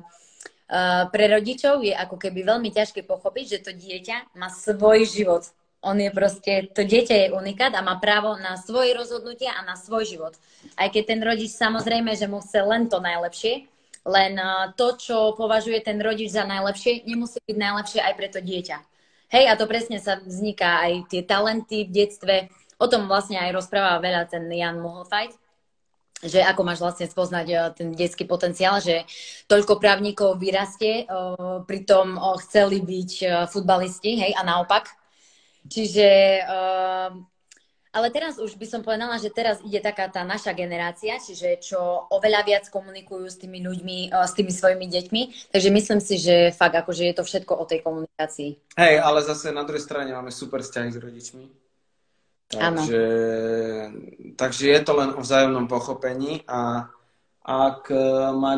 pre 1.09 1.25
rodičov 1.33 1.81
je 1.81 1.97
ako 1.97 2.21
keby 2.21 2.45
veľmi 2.45 2.69
ťažké 2.69 3.01
pochopiť, 3.03 3.45
že 3.49 3.59
to 3.65 3.71
dieťa 3.73 4.37
má 4.37 4.53
svoj 4.53 5.09
život. 5.09 5.49
On 5.81 5.95
je 5.95 6.11
proste, 6.11 6.69
to 6.75 6.83
dieťa 6.83 7.15
je 7.15 7.27
unikát 7.33 7.71
a 7.73 7.81
má 7.81 7.97
právo 7.97 8.35
na 8.37 8.59
svoje 8.59 8.91
rozhodnutia 8.93 9.55
a 9.55 9.65
na 9.65 9.79
svoj 9.79 10.05
život. 10.05 10.35
Aj 10.75 10.91
keď 10.91 11.03
ten 11.15 11.21
rodič 11.23 11.55
samozrejme, 11.55 12.13
že 12.19 12.27
mu 12.27 12.43
chce 12.43 12.59
len 12.61 12.91
to 12.91 12.99
najlepšie, 12.99 13.65
len 14.03 14.35
to, 14.75 14.87
čo 14.99 15.33
považuje 15.39 15.79
ten 15.79 15.97
rodič 16.03 16.35
za 16.35 16.43
najlepšie, 16.43 17.07
nemusí 17.07 17.39
byť 17.47 17.57
najlepšie 17.57 17.99
aj 18.03 18.13
pre 18.19 18.27
to 18.27 18.39
dieťa. 18.43 18.77
Hej, 19.31 19.45
a 19.45 19.53
to 19.55 19.65
presne 19.71 19.97
sa 20.03 20.19
vzniká 20.19 20.83
aj 20.83 21.09
tie 21.09 21.21
talenty 21.23 21.87
v 21.87 21.93
detstve. 21.93 22.35
O 22.75 22.91
tom 22.91 23.07
vlastne 23.07 23.39
aj 23.39 23.55
rozpráva 23.55 24.03
veľa 24.03 24.27
ten 24.27 24.47
Jan 24.51 24.83
Mohlfajt, 24.83 25.31
že 26.23 26.43
ako 26.43 26.61
máš 26.67 26.83
vlastne 26.83 27.07
spoznať 27.07 27.47
eh, 27.47 27.59
ten 27.75 27.87
detský 27.95 28.27
potenciál, 28.27 28.83
že 28.83 29.07
toľko 29.47 29.79
právnikov 29.79 30.35
vyrastie, 30.35 31.03
eh, 31.03 31.59
pritom 31.63 32.19
eh, 32.19 32.21
chceli 32.43 32.83
byť 32.83 33.11
futbalisti, 33.47 34.19
hej, 34.19 34.31
a 34.35 34.41
naopak. 34.43 34.91
Čiže 35.69 36.07
ale 37.89 38.13
teraz 38.13 38.37
už 38.37 38.53
by 38.53 38.67
som 38.69 38.81
povedala, 38.85 39.17
že 39.17 39.33
teraz 39.33 39.59
ide 39.65 39.81
taká 39.81 40.07
tá 40.13 40.21
naša 40.21 40.53
generácia, 40.53 41.17
čiže 41.17 41.57
čo 41.57 42.05
oveľa 42.13 42.45
viac 42.45 42.65
komunikujú 42.69 43.25
s 43.25 43.41
tými 43.41 43.65
ľuďmi, 43.65 44.13
s 44.13 44.33
tými 44.37 44.53
svojimi 44.53 44.85
deťmi. 44.85 45.21
Takže 45.49 45.69
myslím 45.73 45.99
si, 45.99 46.21
že 46.21 46.53
fakt 46.53 46.77
akože 46.77 47.09
je 47.09 47.15
to 47.17 47.25
všetko 47.25 47.53
o 47.57 47.65
tej 47.65 47.81
komunikácii. 47.81 48.77
Hej, 48.77 48.95
ale 49.01 49.25
zase 49.25 49.49
na 49.49 49.65
druhej 49.65 49.81
strane 49.81 50.13
máme 50.13 50.29
super 50.29 50.61
vzťahy 50.61 50.89
s 50.93 50.97
rodičmi. 51.01 51.68
Takže, 52.49 53.03
takže 54.33 54.65
je 54.73 54.81
to 54.81 54.93
len 54.97 55.13
o 55.13 55.21
vzájomnom 55.21 55.69
pochopení 55.69 56.41
a 56.49 56.89
ak 57.45 57.93
eh, 57.93 58.01
má 58.33 58.53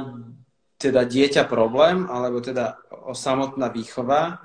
teda 0.81 1.05
dieťa 1.05 1.45
problém, 1.45 2.09
alebo 2.09 2.41
teda 2.41 2.81
o 3.05 3.13
samotná 3.13 3.69
výchova, 3.69 4.41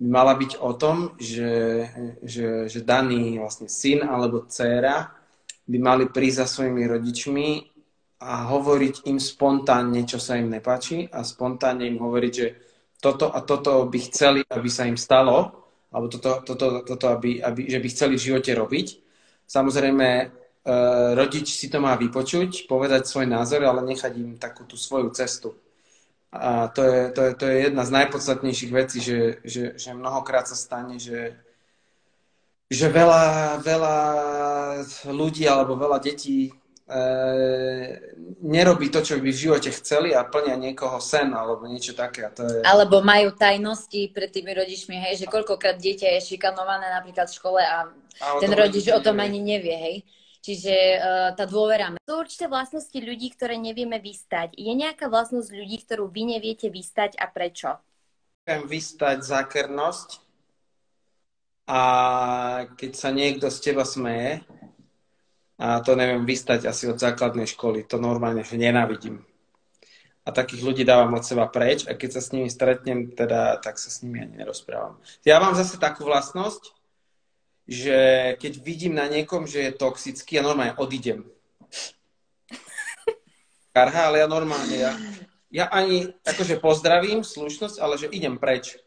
by 0.00 0.06
mala 0.06 0.32
byť 0.38 0.52
o 0.62 0.72
tom, 0.78 1.12
že, 1.18 1.84
že, 2.22 2.70
že 2.70 2.80
daný 2.80 3.36
vlastne 3.36 3.68
syn 3.68 4.06
alebo 4.06 4.46
dcéra 4.48 5.12
by 5.68 5.76
mali 5.76 6.04
prísť 6.08 6.38
za 6.40 6.46
svojimi 6.46 6.88
rodičmi 6.88 7.48
a 8.24 8.48
hovoriť 8.48 9.10
im 9.12 9.20
spontánne, 9.20 10.04
čo 10.08 10.16
sa 10.16 10.40
im 10.40 10.48
nepáči 10.48 11.04
a 11.10 11.20
spontánne 11.20 11.84
im 11.84 12.00
hovoriť, 12.00 12.32
že 12.32 12.48
toto 13.00 13.28
a 13.32 13.44
toto 13.44 13.84
by 13.88 13.98
chceli, 14.08 14.40
aby 14.44 14.68
sa 14.72 14.88
im 14.88 14.96
stalo, 14.96 15.59
alebo 15.90 16.06
toto, 16.06 16.42
toto, 16.46 16.66
toto 16.86 17.06
aby, 17.10 17.42
aby, 17.42 17.66
že 17.66 17.82
by 17.82 17.88
chceli 17.90 18.14
v 18.14 18.26
živote 18.30 18.50
robiť. 18.54 18.86
Samozrejme, 19.50 20.08
e, 20.22 20.26
rodič 21.18 21.50
si 21.58 21.66
to 21.66 21.82
má 21.82 21.98
vypočuť, 21.98 22.70
povedať 22.70 23.10
svoj 23.10 23.26
názor, 23.26 23.66
ale 23.66 23.82
nechať 23.82 24.12
im 24.14 24.38
takú 24.38 24.62
tú 24.62 24.78
svoju 24.78 25.10
cestu. 25.10 25.58
A 26.30 26.70
to 26.70 26.86
je, 26.86 27.10
to 27.10 27.20
je, 27.26 27.32
to 27.34 27.44
je 27.50 27.56
jedna 27.66 27.82
z 27.82 27.90
najpodstatnejších 27.90 28.70
vecí, 28.70 29.02
že, 29.02 29.42
že, 29.42 29.74
že 29.74 29.90
mnohokrát 29.98 30.46
sa 30.46 30.54
stane, 30.54 31.02
že, 31.02 31.34
že 32.70 32.86
veľa, 32.86 33.58
veľa 33.66 33.96
ľudí 35.10 35.42
alebo 35.50 35.74
veľa 35.74 35.98
detí 35.98 36.54
nerobí 38.40 38.90
to, 38.90 39.00
čo 39.04 39.22
by 39.22 39.30
v 39.30 39.42
živote 39.46 39.70
chceli 39.70 40.10
a 40.10 40.26
plnia 40.26 40.58
niekoho 40.58 40.98
sen 40.98 41.30
alebo 41.30 41.68
niečo 41.70 41.94
také. 41.94 42.26
A 42.26 42.30
to 42.34 42.42
je... 42.42 42.58
Alebo 42.66 42.98
majú 43.04 43.30
tajnosti 43.34 44.10
pred 44.10 44.30
tými 44.34 44.50
rodičmi, 44.50 44.98
hej, 44.98 45.24
že 45.24 45.30
koľkokrát 45.30 45.78
dieťa 45.78 46.18
je 46.18 46.34
šikanované 46.34 46.90
napríklad 46.90 47.30
v 47.30 47.36
škole 47.38 47.62
a, 47.62 47.86
a 48.18 48.26
ten 48.42 48.50
rodič 48.50 48.90
o 48.90 48.98
tom 48.98 49.22
ani 49.22 49.38
nevie, 49.38 49.76
hej. 49.76 49.96
Čiže 50.40 50.74
uh, 50.74 51.30
tá 51.36 51.44
dôvera. 51.44 51.92
Sú 52.00 52.16
určite 52.16 52.48
vlastnosti 52.48 52.96
ľudí, 52.96 53.28
ktoré 53.36 53.60
nevieme 53.60 54.00
vystať. 54.00 54.56
Je 54.56 54.72
nejaká 54.72 55.12
vlastnosť 55.12 55.52
ľudí, 55.52 55.84
ktorú 55.84 56.08
vy 56.08 56.32
neviete 56.32 56.72
vystať 56.72 57.12
a 57.20 57.28
prečo? 57.28 57.76
Viem 58.48 58.64
vystať 58.64 59.20
zákernosť 59.20 60.24
a 61.70 61.80
keď 62.72 62.92
sa 62.96 63.12
niekto 63.12 63.46
z 63.52 63.58
teba 63.62 63.84
smeje, 63.86 64.42
a 65.60 65.84
to 65.84 65.92
neviem 65.92 66.24
vystať 66.24 66.64
asi 66.64 66.88
od 66.88 66.96
základnej 66.96 67.44
školy, 67.44 67.84
to 67.84 68.00
normálne, 68.00 68.40
nenávidím. 68.56 69.20
A 70.24 70.32
takých 70.32 70.64
ľudí 70.64 70.82
dávam 70.88 71.12
od 71.12 71.24
seba 71.24 71.44
preč 71.52 71.84
a 71.84 71.92
keď 71.92 72.16
sa 72.16 72.22
s 72.24 72.32
nimi 72.32 72.48
stretnem, 72.48 73.12
teda, 73.12 73.60
tak 73.60 73.76
sa 73.76 73.92
s 73.92 74.00
nimi 74.00 74.24
ani 74.24 74.40
nerozprávam. 74.40 74.96
Ja 75.20 75.36
mám 75.36 75.52
zase 75.52 75.76
takú 75.76 76.08
vlastnosť, 76.08 76.72
že 77.68 77.98
keď 78.40 78.52
vidím 78.64 78.96
na 78.96 79.04
niekom, 79.04 79.44
že 79.44 79.68
je 79.68 79.76
toxický, 79.76 80.40
ja 80.40 80.42
normálne 80.48 80.76
odídem. 80.80 81.28
Karha, 83.76 84.08
ale 84.08 84.24
ja 84.24 84.26
normálne, 84.26 84.74
ja, 84.74 84.92
ja 85.52 85.68
ani 85.68 86.08
akože 86.24 86.56
pozdravím, 86.58 87.20
slušnosť, 87.20 87.76
ale 87.78 88.00
že 88.00 88.08
idem 88.08 88.40
preč. 88.40 88.80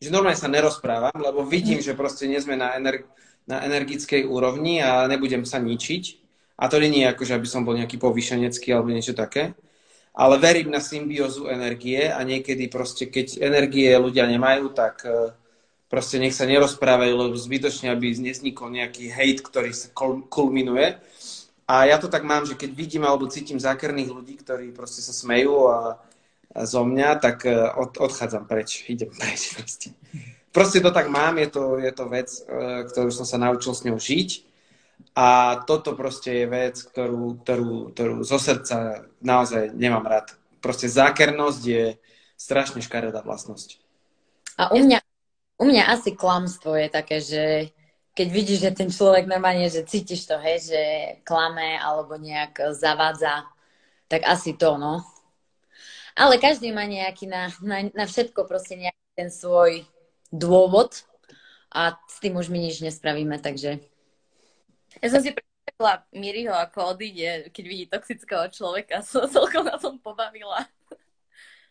Že 0.00 0.12
normálne 0.12 0.40
sa 0.40 0.48
nerozprávam, 0.48 1.14
lebo 1.14 1.44
vidím, 1.44 1.78
že 1.78 1.96
proste 1.96 2.24
nie 2.24 2.40
sme 2.40 2.56
na, 2.56 2.72
ener- 2.74 3.06
na 3.46 3.62
energickej 3.62 4.26
úrovni 4.26 4.82
a 4.82 5.06
nebudem 5.06 5.46
sa 5.46 5.62
ničiť. 5.62 6.04
A 6.56 6.66
to 6.66 6.80
nie 6.80 7.04
je 7.04 7.10
ako, 7.12 7.22
že 7.22 7.36
aby 7.36 7.48
som 7.48 7.62
bol 7.62 7.76
nejaký 7.78 8.00
povýšenecký 8.00 8.72
alebo 8.72 8.90
niečo 8.90 9.12
také. 9.12 9.54
Ale 10.16 10.40
verím 10.40 10.72
na 10.72 10.80
symbiózu 10.80 11.52
energie 11.52 12.08
a 12.08 12.24
niekedy 12.24 12.72
proste, 12.72 13.12
keď 13.12 13.36
energie 13.44 13.92
ľudia 13.92 14.24
nemajú, 14.24 14.72
tak 14.72 15.04
uh, 15.04 15.36
proste 15.92 16.16
nech 16.16 16.32
sa 16.32 16.48
nerozprávajú, 16.48 17.12
lebo 17.12 17.36
zbytočne, 17.36 17.92
aby 17.92 18.16
neznikol 18.16 18.72
nejaký 18.72 19.12
hejt, 19.12 19.44
ktorý 19.44 19.76
sa 19.76 19.92
kulminuje. 20.32 20.96
A 21.66 21.84
ja 21.84 21.98
to 21.98 22.06
tak 22.06 22.22
mám, 22.22 22.46
že 22.46 22.54
keď 22.54 22.70
vidím 22.72 23.04
alebo 23.04 23.28
cítim 23.28 23.58
zákerných 23.58 24.10
ľudí, 24.10 24.38
ktorí 24.38 24.70
proste 24.70 25.02
sa 25.02 25.10
smejú 25.10 25.66
a, 25.66 25.98
a 26.54 26.60
zo 26.62 26.86
mňa, 26.86 27.18
tak 27.18 27.42
e, 27.42 27.52
od, 27.52 27.98
odchádzam 27.98 28.46
preč, 28.46 28.86
idem 28.86 29.10
preč 29.10 29.50
proste. 29.52 29.90
Proste 30.56 30.80
to 30.80 30.88
tak 30.88 31.12
mám, 31.12 31.36
je 31.36 31.52
to, 31.52 31.76
je 31.76 31.92
to 31.92 32.08
vec, 32.08 32.32
e, 32.32 32.88
ktorú 32.88 33.12
som 33.12 33.28
sa 33.28 33.36
naučil 33.36 33.76
s 33.76 33.84
ňou 33.84 34.00
žiť. 34.00 34.48
A 35.12 35.60
toto 35.68 35.92
proste 35.92 36.32
je 36.32 36.46
vec, 36.48 36.80
ktorú, 36.80 37.44
ktorú, 37.44 37.92
ktorú 37.92 38.24
zo 38.24 38.40
srdca 38.40 39.04
naozaj 39.20 39.76
nemám 39.76 40.08
rád. 40.08 40.32
Proste 40.64 40.88
zákernosť 40.88 41.60
je 41.60 41.84
strašne 42.40 42.80
škaredá 42.80 43.20
vlastnosť. 43.20 43.76
A 44.56 44.72
u 44.72 44.80
mňa, 44.80 45.04
u 45.60 45.64
mňa 45.68 45.92
asi 45.92 46.16
klamstvo 46.16 46.72
je 46.72 46.88
také, 46.88 47.20
že 47.20 47.44
keď 48.16 48.28
vidíš, 48.32 48.58
že 48.64 48.72
ten 48.72 48.88
človek 48.88 49.28
normálne, 49.28 49.68
že 49.68 49.84
cítiš 49.84 50.24
to, 50.24 50.40
hej, 50.40 50.72
že 50.72 50.82
klame 51.28 51.76
alebo 51.76 52.16
nejak 52.16 52.72
zavádza, 52.72 53.44
tak 54.08 54.24
asi 54.24 54.56
to, 54.56 54.80
no. 54.80 55.04
Ale 56.16 56.40
každý 56.40 56.72
má 56.72 56.88
nejaký 56.88 57.28
na, 57.28 57.52
na, 57.60 57.92
na 57.92 58.04
všetko 58.08 58.48
proste 58.48 58.80
nejaký 58.80 59.04
ten 59.12 59.28
svoj 59.28 59.84
dôvod 60.36 61.02
a 61.72 61.96
s 62.06 62.16
tým 62.22 62.36
už 62.38 62.52
my 62.52 62.60
nič 62.60 62.80
nespravíme, 62.80 63.40
takže... 63.40 63.80
Ja 65.02 65.08
som 65.12 65.20
si 65.20 65.32
predstavila 65.32 66.04
Miriho, 66.16 66.54
ako 66.56 66.96
odíde, 66.96 67.52
keď 67.52 67.64
vidí 67.68 67.84
toxického 67.84 68.48
človeka, 68.48 69.04
som 69.04 69.28
celkom 69.28 69.68
na 69.68 69.76
tom 69.76 70.00
pobavila. 70.00 70.64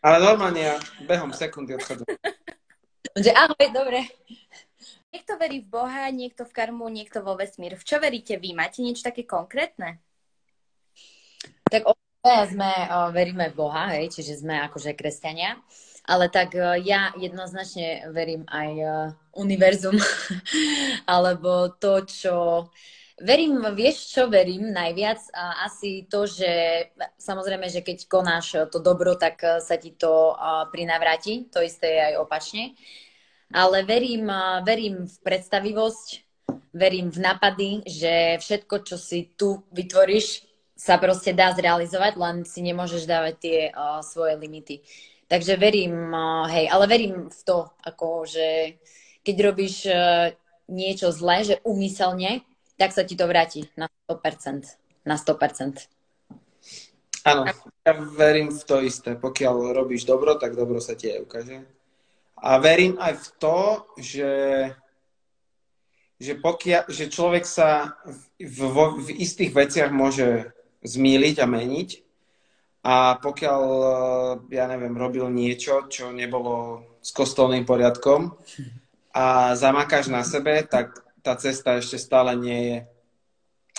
Ale 0.04 0.22
normálne 0.22 0.62
ja 0.62 0.76
behom 1.08 1.34
sekundy 1.34 1.74
odchodzím. 1.74 2.06
Že 3.16 3.30
ahoj, 3.32 3.66
dobre. 3.72 4.06
Niekto 5.10 5.40
verí 5.40 5.64
v 5.64 5.72
Boha, 5.72 6.12
niekto 6.12 6.44
v 6.44 6.52
karmu, 6.52 6.86
niekto 6.92 7.24
vo 7.24 7.34
vesmír. 7.34 7.74
V 7.80 7.82
čo 7.88 7.96
veríte 7.96 8.36
vy? 8.36 8.52
Máte 8.52 8.84
niečo 8.84 9.02
také 9.02 9.24
konkrétne? 9.24 9.98
Tak 11.66 11.88
sme, 12.52 12.70
o, 12.92 13.10
veríme 13.10 13.48
v 13.50 13.56
Boha, 13.56 13.96
hej, 13.96 14.12
čiže 14.12 14.44
sme 14.44 14.60
akože 14.68 14.92
kresťania. 14.92 15.56
Ale 16.06 16.30
tak 16.30 16.54
o, 16.54 16.78
ja 16.78 17.10
jednoznačne 17.18 18.10
verím 18.14 18.46
aj 18.46 18.70
o, 18.72 18.96
univerzum, 19.42 19.98
alebo 21.14 21.74
to, 21.76 22.06
čo 22.06 22.34
Verím, 23.16 23.64
vieš, 23.72 24.12
čo 24.12 24.28
verím 24.28 24.76
najviac? 24.76 25.32
Asi 25.64 26.04
to, 26.04 26.28
že 26.28 26.84
samozrejme, 27.16 27.64
že 27.64 27.80
keď 27.80 28.12
konáš 28.12 28.68
to 28.68 28.76
dobro, 28.76 29.16
tak 29.16 29.40
sa 29.40 29.80
ti 29.80 29.96
to 29.96 30.36
prinavráti. 30.68 31.48
To 31.48 31.64
isté 31.64 31.96
je 31.96 32.00
aj 32.12 32.14
opačne 32.20 32.76
ale 33.54 33.86
verím, 33.86 34.26
verím 34.66 35.06
v 35.06 35.16
predstavivosť, 35.22 36.08
verím 36.74 37.14
v 37.14 37.18
nápady, 37.22 37.70
že 37.86 38.42
všetko, 38.42 38.74
čo 38.82 38.96
si 38.98 39.30
tu 39.38 39.62
vytvoríš, 39.70 40.42
sa 40.76 41.00
proste 41.00 41.32
dá 41.32 41.54
zrealizovať, 41.56 42.12
len 42.20 42.36
si 42.44 42.60
nemôžeš 42.60 43.08
dávať 43.08 43.34
tie 43.40 43.58
svoje 44.04 44.36
limity. 44.36 44.84
Takže 45.26 45.58
verím, 45.58 46.14
uh, 46.14 46.46
hej, 46.46 46.70
ale 46.70 46.86
verím 46.86 47.26
v 47.26 47.40
to, 47.42 47.66
ako, 47.82 48.30
že 48.30 48.78
keď 49.26 49.36
robíš 49.42 49.90
uh, 49.90 50.30
niečo 50.70 51.10
zlé, 51.10 51.42
že 51.42 51.54
umyselne, 51.66 52.46
tak 52.78 52.94
sa 52.94 53.02
ti 53.02 53.18
to 53.18 53.26
vráti 53.26 53.66
na 53.74 53.90
100%. 54.06 54.62
Na 55.02 55.18
100%. 55.18 55.90
Áno, 57.26 57.42
ja 57.82 57.92
verím 58.14 58.54
v 58.54 58.62
to 58.62 58.78
isté. 58.78 59.18
Pokiaľ 59.18 59.74
robíš 59.74 60.06
dobro, 60.06 60.38
tak 60.38 60.54
dobro 60.54 60.78
sa 60.78 60.94
ti 60.94 61.10
aj 61.10 61.18
ukáže. 61.26 61.58
A 62.38 62.62
verím 62.62 62.94
aj 63.02 63.18
v 63.18 63.28
to, 63.42 63.58
že, 63.98 64.32
že, 66.22 66.32
pokia, 66.38 66.86
že 66.86 67.10
človek 67.10 67.42
sa 67.42 67.98
v, 68.38 68.60
v, 68.62 68.76
v 69.02 69.08
istých 69.18 69.50
veciach 69.50 69.90
môže 69.90 70.54
zmýliť 70.86 71.42
a 71.42 71.46
meniť. 71.50 72.05
A 72.86 73.18
pokiaľ, 73.18 73.62
ja 74.46 74.70
neviem, 74.70 74.94
robil 74.94 75.26
niečo, 75.26 75.90
čo 75.90 76.14
nebolo 76.14 76.86
s 77.02 77.10
kostolným 77.10 77.66
poriadkom 77.66 78.30
a 79.10 79.58
zamakáš 79.58 80.06
na 80.06 80.22
sebe, 80.22 80.62
tak 80.62 80.94
tá 81.18 81.34
cesta 81.34 81.82
ešte 81.82 81.98
stále 81.98 82.38
nie 82.38 82.60
je 82.70 82.76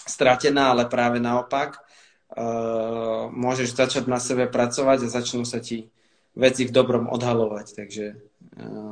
stratená, 0.04 0.76
ale 0.76 0.91
práve 0.91 1.24
naopak. 1.24 1.80
Uh, 2.28 3.32
môžeš 3.32 3.72
začať 3.72 4.12
na 4.12 4.20
sebe 4.20 4.52
pracovať 4.52 5.08
a 5.08 5.13
začnú 5.15 5.48
sa 5.48 5.63
ti 5.63 5.88
veci 6.36 6.67
v 6.67 6.76
dobrom 6.76 7.08
odhalovať. 7.08 7.80
Takže 7.80 8.06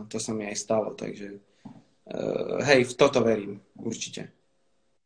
to 0.08 0.18
sa 0.22 0.32
mi 0.32 0.48
aj 0.48 0.56
stalo, 0.56 0.96
takže 0.96 1.42
hej, 2.64 2.82
v 2.86 2.94
toto 2.94 3.26
verím, 3.26 3.60
určite. 3.82 4.30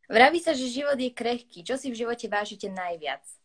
Vraví 0.10 0.44
sa, 0.44 0.52
že 0.52 0.68
život 0.68 0.98
je 1.00 1.14
krehký. 1.14 1.64
Čo 1.64 1.80
si 1.80 1.88
v 1.94 2.00
živote 2.04 2.28
vážite 2.28 2.68
najviac? 2.68 3.39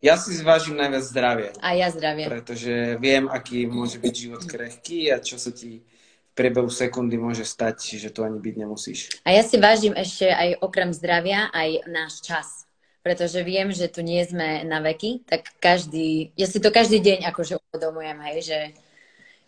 Ja 0.00 0.16
si 0.16 0.32
zvážim 0.32 0.80
najviac 0.80 1.04
zdravie. 1.04 1.48
A 1.60 1.76
ja 1.76 1.92
zdravie. 1.92 2.24
Pretože 2.24 2.96
viem, 2.96 3.28
aký 3.28 3.68
môže 3.68 4.00
byť 4.00 4.14
život 4.16 4.42
krehký 4.48 5.12
a 5.12 5.20
čo 5.20 5.36
sa 5.36 5.52
ti 5.52 5.84
v 5.84 6.32
priebehu 6.32 6.72
sekundy 6.72 7.20
môže 7.20 7.44
stať, 7.44 8.00
že 8.00 8.08
to 8.08 8.24
ani 8.24 8.40
byť 8.40 8.54
nemusíš. 8.56 9.00
A 9.28 9.36
ja 9.36 9.44
si 9.44 9.60
vážim 9.60 9.92
ešte 9.92 10.32
aj 10.32 10.64
okrem 10.64 10.96
zdravia 10.96 11.52
aj 11.52 11.84
náš 11.84 12.24
čas. 12.24 12.64
Pretože 13.00 13.40
viem, 13.44 13.72
že 13.72 13.88
tu 13.88 14.04
nie 14.04 14.20
sme 14.24 14.64
na 14.64 14.80
veky, 14.80 15.24
tak 15.24 15.52
každý, 15.56 16.32
ja 16.36 16.44
si 16.44 16.60
to 16.60 16.68
každý 16.68 17.00
deň 17.00 17.32
akože 17.32 17.56
uvedomujem, 17.72 18.18
hej, 18.28 18.38
že 18.44 18.60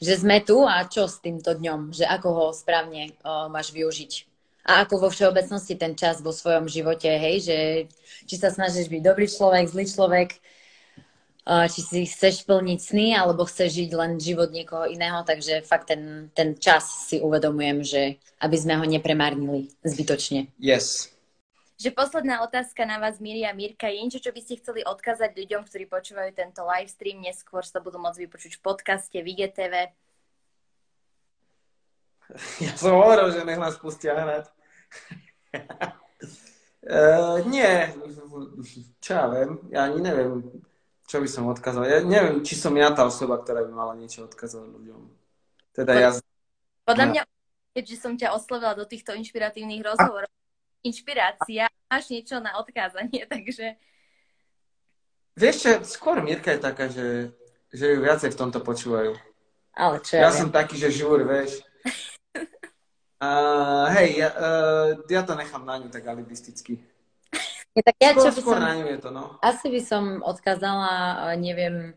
že 0.03 0.19
sme 0.19 0.43
tu 0.43 0.67
a 0.67 0.83
čo 0.91 1.07
s 1.07 1.23
týmto 1.23 1.55
dňom, 1.55 1.95
že 1.95 2.03
ako 2.03 2.29
ho 2.35 2.47
správne 2.51 3.15
o, 3.23 3.47
máš 3.47 3.71
využiť. 3.71 4.27
A 4.63 4.87
ako 4.87 5.07
vo 5.07 5.09
všeobecnosti 5.11 5.75
ten 5.75 5.99
čas 5.99 6.23
vo 6.23 6.31
svojom 6.31 6.71
živote, 6.71 7.11
hej, 7.11 7.37
že 7.43 7.59
či 8.31 8.35
sa 8.39 8.47
snažíš 8.55 8.87
byť 8.87 9.03
dobrý 9.03 9.27
človek, 9.27 9.67
zlý 9.67 9.85
človek, 9.91 10.39
či 11.43 11.81
si 11.83 12.07
chceš 12.07 12.47
plniť 12.47 12.79
sny, 12.79 13.19
alebo 13.19 13.43
chceš 13.43 13.75
žiť 13.83 13.91
len 13.99 14.23
život 14.23 14.55
niekoho 14.55 14.87
iného, 14.87 15.27
takže 15.27 15.67
fakt 15.67 15.91
ten, 15.91 16.31
ten 16.39 16.55
čas 16.55 17.11
si 17.11 17.19
uvedomujem, 17.19 17.83
že 17.83 18.03
aby 18.39 18.55
sme 18.55 18.79
ho 18.79 18.87
nepremárnili 18.87 19.67
zbytočne. 19.83 20.55
Yes. 20.63 21.11
Že 21.83 21.99
posledná 21.99 22.47
otázka 22.47 22.87
na 22.87 23.03
vás, 23.03 23.19
Miri 23.19 23.43
a 23.43 23.51
Mirka, 23.51 23.91
je 23.91 23.99
niečo, 23.99 24.23
čo 24.23 24.31
by 24.31 24.39
ste 24.39 24.63
chceli 24.63 24.87
odkázať 24.87 25.35
ľuďom, 25.35 25.67
ktorí 25.67 25.91
počúvajú 25.91 26.31
tento 26.31 26.63
live 26.63 26.87
stream, 26.87 27.19
neskôr 27.19 27.67
sa 27.67 27.83
budú 27.83 27.99
môcť 27.99 28.23
vypočuť 28.23 28.53
v 28.55 28.63
podcaste, 28.63 29.19
v 29.19 29.27
IGTV. 29.35 29.91
Ja 32.65 32.73
som 32.79 32.97
hovoril, 32.97 33.29
že 33.33 33.45
nech 33.45 33.61
nás 33.61 33.77
pustia 33.77 34.17
hrať. 34.17 34.49
uh, 36.89 37.39
nie, 37.53 37.93
čo 39.05 39.11
ja 39.13 39.27
viem, 39.29 39.51
ja 39.69 39.85
ani 39.89 40.01
neviem, 40.01 40.41
čo 41.07 41.21
by 41.21 41.29
som 41.29 41.51
odkázal. 41.53 41.85
Ja 41.85 41.99
neviem, 42.01 42.41
či 42.41 42.57
som 42.57 42.73
ja 42.73 42.89
tá 42.95 43.05
osoba, 43.05 43.37
ktorá 43.37 43.69
by 43.69 43.73
mala 43.73 43.95
niečo 44.01 44.25
odkázať 44.25 44.65
ľuďom. 44.65 45.01
Teda 45.77 45.93
ja... 45.97 46.11
Podľa 46.89 47.07
mňa, 47.13 47.23
keďže 47.77 47.97
som 48.01 48.17
ťa 48.17 48.33
oslovila 48.33 48.73
do 48.73 48.89
týchto 48.89 49.13
inšpiratívnych 49.13 49.85
rozhovorov, 49.85 50.33
inšpirácia, 50.83 51.71
máš 51.89 52.09
niečo 52.11 52.41
na 52.41 52.57
odkázanie, 52.59 53.29
takže... 53.33 53.77
Vieš 55.33 55.57
čo, 55.65 55.71
skôr 55.89 56.21
Mirka 56.21 56.53
je 56.53 56.61
taká, 56.61 56.93
že, 56.93 57.33
že 57.73 57.97
ju 57.97 58.05
viacej 58.05 58.37
v 58.37 58.39
tomto 58.39 58.61
počúvajú. 58.61 59.17
Ale 59.73 59.97
čo 60.05 60.21
ja, 60.21 60.29
ja 60.29 60.31
som 60.33 60.53
taký, 60.53 60.77
že 60.77 60.93
žúr, 60.93 61.25
vieš. 61.25 61.65
Uh, 63.23 63.87
hej, 63.95 64.19
ja, 64.19 64.29
uh, 64.35 64.99
ja 65.07 65.23
to 65.23 65.39
nechám 65.39 65.63
na 65.63 65.79
ňu 65.79 65.95
tak 65.95 66.03
alibisticky. 66.11 66.83
Ja, 67.71 67.83
tak 67.87 67.95
ja, 68.03 68.11
skôr, 68.19 68.27
čo 68.27 68.31
by 68.35 68.41
skôr 68.43 68.59
som, 68.59 68.67
na 68.67 68.75
ňu 68.75 68.87
je 68.91 68.99
to, 68.99 69.11
no. 69.15 69.39
Asi 69.39 69.71
by 69.71 69.79
som 69.79 70.05
odkázala, 70.27 70.91
neviem, 71.39 71.95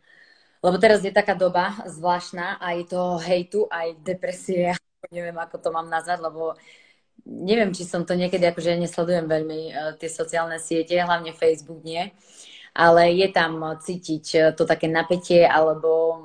lebo 0.62 0.78
teraz 0.78 1.02
je 1.02 1.10
taká 1.10 1.34
doba 1.34 1.82
zvláštna, 1.90 2.62
aj 2.62 2.94
toho 2.94 3.18
hejtu, 3.18 3.66
aj 3.74 3.98
depresie, 4.06 4.78
neviem, 5.18 5.34
ako 5.34 5.58
to 5.58 5.70
mám 5.74 5.90
nazvať, 5.90 6.22
lebo 6.22 6.54
neviem, 7.26 7.74
či 7.74 7.90
som 7.90 8.06
to 8.06 8.14
niekedy, 8.14 8.46
akože 8.46 8.78
nesledujem 8.78 9.26
veľmi 9.26 9.62
uh, 9.74 9.98
tie 9.98 10.14
sociálne 10.14 10.62
siete, 10.62 10.94
hlavne 10.94 11.34
Facebook 11.34 11.82
nie, 11.82 12.06
ale 12.78 13.10
je 13.18 13.34
tam 13.34 13.66
cítiť 13.82 14.54
to 14.54 14.62
také 14.70 14.86
napätie, 14.86 15.42
alebo 15.42 16.22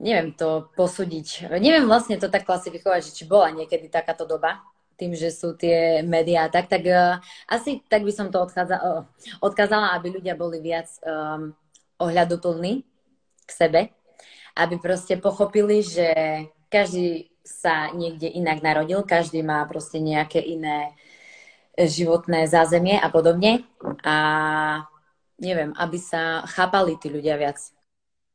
neviem 0.00 0.32
to 0.32 0.72
posúdiť. 0.74 1.52
Neviem 1.60 1.84
vlastne 1.84 2.16
to 2.16 2.32
tak 2.32 2.48
klasifikovať, 2.48 3.12
že 3.12 3.14
či 3.22 3.24
bola 3.28 3.52
niekedy 3.52 3.92
takáto 3.92 4.24
doba, 4.24 4.64
tým, 4.96 5.16
že 5.16 5.32
sú 5.32 5.56
tie 5.56 6.04
médiá 6.04 6.52
tak, 6.52 6.68
tak 6.68 6.84
uh, 6.84 7.16
asi 7.48 7.80
tak 7.88 8.04
by 8.04 8.12
som 8.12 8.28
to 8.28 8.36
odchádza, 8.40 8.76
uh, 8.76 9.02
odkázala, 9.40 9.96
aby 9.96 10.20
ľudia 10.20 10.36
boli 10.36 10.60
viac 10.60 10.92
um, 11.00 11.56
ohľaduplní 11.96 12.84
k 13.44 13.50
sebe, 13.50 13.80
aby 14.56 14.76
proste 14.76 15.16
pochopili, 15.16 15.80
že 15.80 16.12
každý 16.68 17.32
sa 17.40 17.88
niekde 17.96 18.28
inak 18.28 18.60
narodil, 18.60 19.00
každý 19.02 19.40
má 19.40 19.64
proste 19.64 19.98
nejaké 19.98 20.38
iné 20.44 20.92
životné 21.80 22.44
zázemie 22.44 23.00
a 23.00 23.08
podobne 23.08 23.64
a 24.04 24.16
neviem, 25.40 25.72
aby 25.80 25.96
sa 25.96 26.44
chápali 26.44 27.00
tí 27.00 27.08
ľudia 27.08 27.40
viac. 27.40 27.56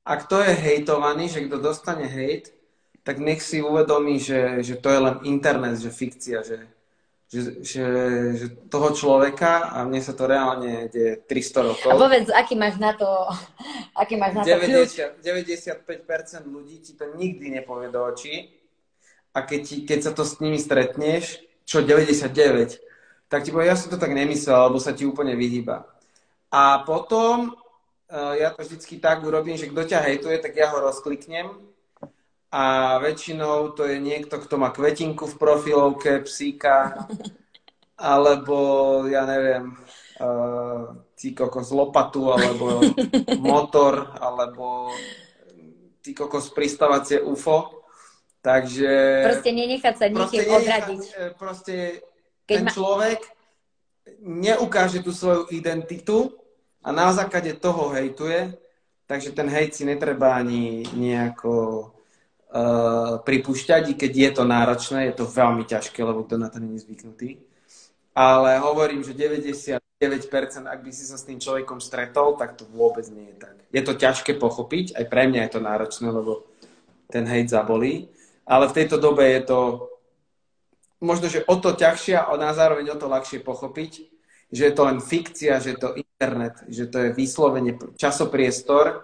A 0.06 0.22
kto 0.22 0.38
je 0.46 0.54
hejtovaný, 0.54 1.34
že 1.34 1.50
kto 1.50 1.58
dostane 1.58 2.06
hejt, 2.06 2.54
tak 3.02 3.18
nech 3.18 3.42
si 3.42 3.62
uvedomí, 3.62 4.22
že, 4.22 4.62
že 4.62 4.78
to 4.78 4.90
je 4.90 5.00
len 5.02 5.16
internet, 5.26 5.82
že 5.82 5.90
fikcia, 5.94 6.46
že, 6.46 6.66
že, 7.30 7.42
že, 7.62 7.86
že 8.38 8.46
toho 8.70 8.94
človeka, 8.94 9.74
a 9.74 9.82
mne 9.86 10.02
sa 10.02 10.14
to 10.14 10.30
reálne 10.30 10.90
deje 10.94 11.22
300 11.26 11.70
rokov. 11.70 11.90
A 11.90 11.98
povedz, 11.98 12.30
aký 12.30 12.54
máš 12.54 12.78
na 12.78 12.94
to, 12.94 13.10
aký 13.98 14.18
máš 14.18 14.38
na 14.38 14.44
90, 14.46 15.22
to 15.22 15.26
95% 15.26 16.46
ľudí 16.50 16.82
ti 16.86 16.94
to 16.94 17.14
nikdy 17.18 17.50
nepovie 17.50 17.90
do 17.90 18.02
očí 18.06 18.50
a 19.34 19.42
keď, 19.42 19.62
ti, 19.66 19.76
keď 19.84 20.00
sa 20.06 20.12
to 20.14 20.22
s 20.22 20.38
nimi 20.38 20.62
stretneš, 20.62 21.42
čo 21.66 21.82
99, 21.82 22.30
tak 23.26 23.42
ti 23.42 23.50
povie, 23.50 23.68
ja 23.68 23.78
som 23.78 23.90
to 23.90 23.98
tak 23.98 24.14
nemyslel, 24.14 24.70
alebo 24.70 24.78
sa 24.78 24.94
ti 24.94 25.04
úplne 25.04 25.34
vyhýba. 25.34 25.90
A 26.54 26.86
potom 26.86 27.58
ja 28.14 28.54
to 28.54 28.62
vždycky 28.62 29.02
tak 29.02 29.26
urobím, 29.26 29.58
že 29.58 29.70
kto 29.70 29.82
ťa 29.82 30.00
hejtuje, 30.06 30.38
tak 30.38 30.54
ja 30.54 30.70
ho 30.70 30.78
rozkliknem 30.82 31.76
a 32.56 32.96
väčšinou 33.04 33.76
to 33.76 33.84
je 33.84 34.00
niekto, 34.00 34.40
kto 34.40 34.56
má 34.56 34.72
kvetinku 34.72 35.28
v 35.28 35.36
profilovke, 35.36 36.24
psíka, 36.24 36.96
alebo 38.00 38.56
ja 39.12 39.28
neviem, 39.28 39.76
uh, 40.24 40.96
ty 41.20 41.36
kokos 41.36 41.76
lopatu, 41.76 42.32
alebo 42.32 42.80
motor, 43.44 44.16
alebo 44.24 44.88
ty 46.00 46.16
kokos 46.16 46.48
pristávacie 46.56 47.20
UFO. 47.20 47.84
Takže... 48.40 48.94
Proste 49.26 49.52
nenechať 49.52 49.96
sa 49.98 50.06
nikým 50.06 50.46
odradiť. 50.46 51.02
E, 51.02 51.24
proste 51.34 52.06
Keď 52.46 52.56
ten 52.56 52.62
ma... 52.62 52.70
človek 52.70 53.20
neukáže 54.22 55.02
tú 55.02 55.10
svoju 55.10 55.50
identitu 55.50 56.30
a 56.86 56.90
na 56.94 57.10
základe 57.10 57.58
toho 57.58 57.90
hejtuje, 57.98 58.54
takže 59.10 59.34
ten 59.34 59.50
hejt 59.50 59.74
si 59.74 59.84
netreba 59.90 60.38
ani 60.38 60.86
nejako 60.94 61.54
uh, 61.82 63.18
pripúšťať, 63.26 63.84
i 63.90 63.94
keď 63.98 64.12
je 64.14 64.32
to 64.38 64.44
náročné, 64.46 65.10
je 65.10 65.18
to 65.18 65.26
veľmi 65.26 65.66
ťažké, 65.66 65.98
lebo 66.06 66.22
kto 66.22 66.38
na 66.38 66.54
to 66.54 66.62
není 66.62 66.78
zvyknutý. 66.78 67.42
Ale 68.14 68.62
hovorím, 68.62 69.02
že 69.02 69.18
99%, 69.18 69.82
ak 70.70 70.80
by 70.86 70.92
si 70.94 71.04
sa 71.10 71.18
s 71.18 71.26
tým 71.26 71.42
človekom 71.42 71.82
stretol, 71.82 72.38
tak 72.38 72.54
to 72.54 72.70
vôbec 72.70 73.10
nie 73.10 73.34
je 73.34 73.38
tak. 73.42 73.56
Je 73.74 73.82
to 73.82 73.98
ťažké 73.98 74.38
pochopiť, 74.38 74.94
aj 74.94 75.06
pre 75.10 75.26
mňa 75.26 75.50
je 75.50 75.52
to 75.58 75.62
náročné, 75.66 76.08
lebo 76.14 76.46
ten 77.10 77.26
hejt 77.26 77.50
zabolí. 77.50 78.14
Ale 78.46 78.70
v 78.70 78.78
tejto 78.78 79.02
dobe 79.02 79.26
je 79.26 79.42
to 79.42 79.60
možno, 81.02 81.34
že 81.34 81.42
o 81.50 81.58
to 81.58 81.74
ťažšie 81.74 82.14
a 82.14 82.30
na 82.38 82.54
zároveň 82.54 82.94
o 82.94 83.00
to 83.02 83.10
ľahšie 83.10 83.42
pochopiť, 83.42 83.92
že 84.54 84.64
je 84.70 84.74
to 84.74 84.82
len 84.86 85.02
fikcia, 85.02 85.58
že 85.60 85.76
je 85.76 85.80
to 85.82 85.90
internet, 86.16 86.64
že 86.72 86.88
to 86.88 86.98
je 87.04 87.10
vyslovene 87.12 87.76
časopriestor, 88.00 89.04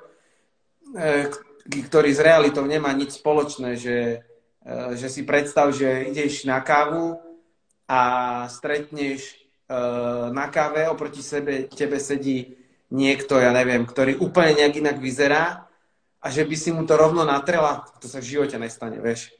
eh, 0.95 1.28
ktorý 1.67 2.10
s 2.10 2.21
realitou 2.24 2.65
nemá 2.65 2.89
nič 2.95 3.21
spoločné, 3.21 3.78
že, 3.78 4.26
e, 4.65 4.78
že 4.97 5.08
si 5.13 5.21
predstav, 5.21 5.69
že 5.69 6.10
ideš 6.10 6.50
na 6.50 6.58
kávu 6.63 7.21
a 7.86 8.02
stretneš 8.50 9.21
e, 9.30 9.36
na 10.34 10.50
káve, 10.50 10.89
oproti 10.89 11.21
sebe, 11.21 11.69
tebe 11.69 12.02
sedí 12.02 12.58
niekto, 12.89 13.38
ja 13.38 13.54
neviem, 13.54 13.86
ktorý 13.86 14.19
úplne 14.19 14.58
nejak 14.58 14.76
inak 14.82 14.97
vyzerá 14.97 15.69
a 16.19 16.28
že 16.28 16.43
by 16.43 16.56
si 16.58 16.74
mu 16.74 16.84
to 16.84 16.97
rovno 16.97 17.24
natrela, 17.24 17.86
to 18.02 18.10
sa 18.10 18.19
v 18.19 18.30
živote 18.36 18.60
nestane, 18.60 19.00
vieš. 19.00 19.32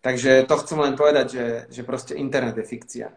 Takže 0.00 0.48
to 0.48 0.54
chcem 0.64 0.78
len 0.80 0.94
povedať, 0.96 1.26
že, 1.28 1.46
že 1.68 1.82
proste 1.84 2.16
internet 2.16 2.56
je 2.56 2.64
fikcia. 2.64 3.08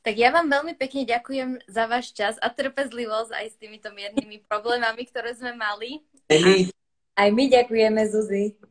Tak 0.00 0.16
ja 0.16 0.32
vám 0.32 0.48
veľmi 0.48 0.80
pekne 0.80 1.04
ďakujem 1.04 1.60
za 1.68 1.84
váš 1.84 2.16
čas 2.16 2.40
a 2.40 2.48
trpezlivosť 2.48 3.36
aj 3.36 3.46
s 3.52 3.56
týmito 3.60 3.92
miernymi 3.92 4.40
problémami, 4.48 5.04
ktoré 5.04 5.36
sme 5.36 5.52
mali. 5.52 6.00
Aj 7.20 7.28
my 7.28 7.44
ďakujeme, 7.52 8.00
Zuzi. 8.08 8.56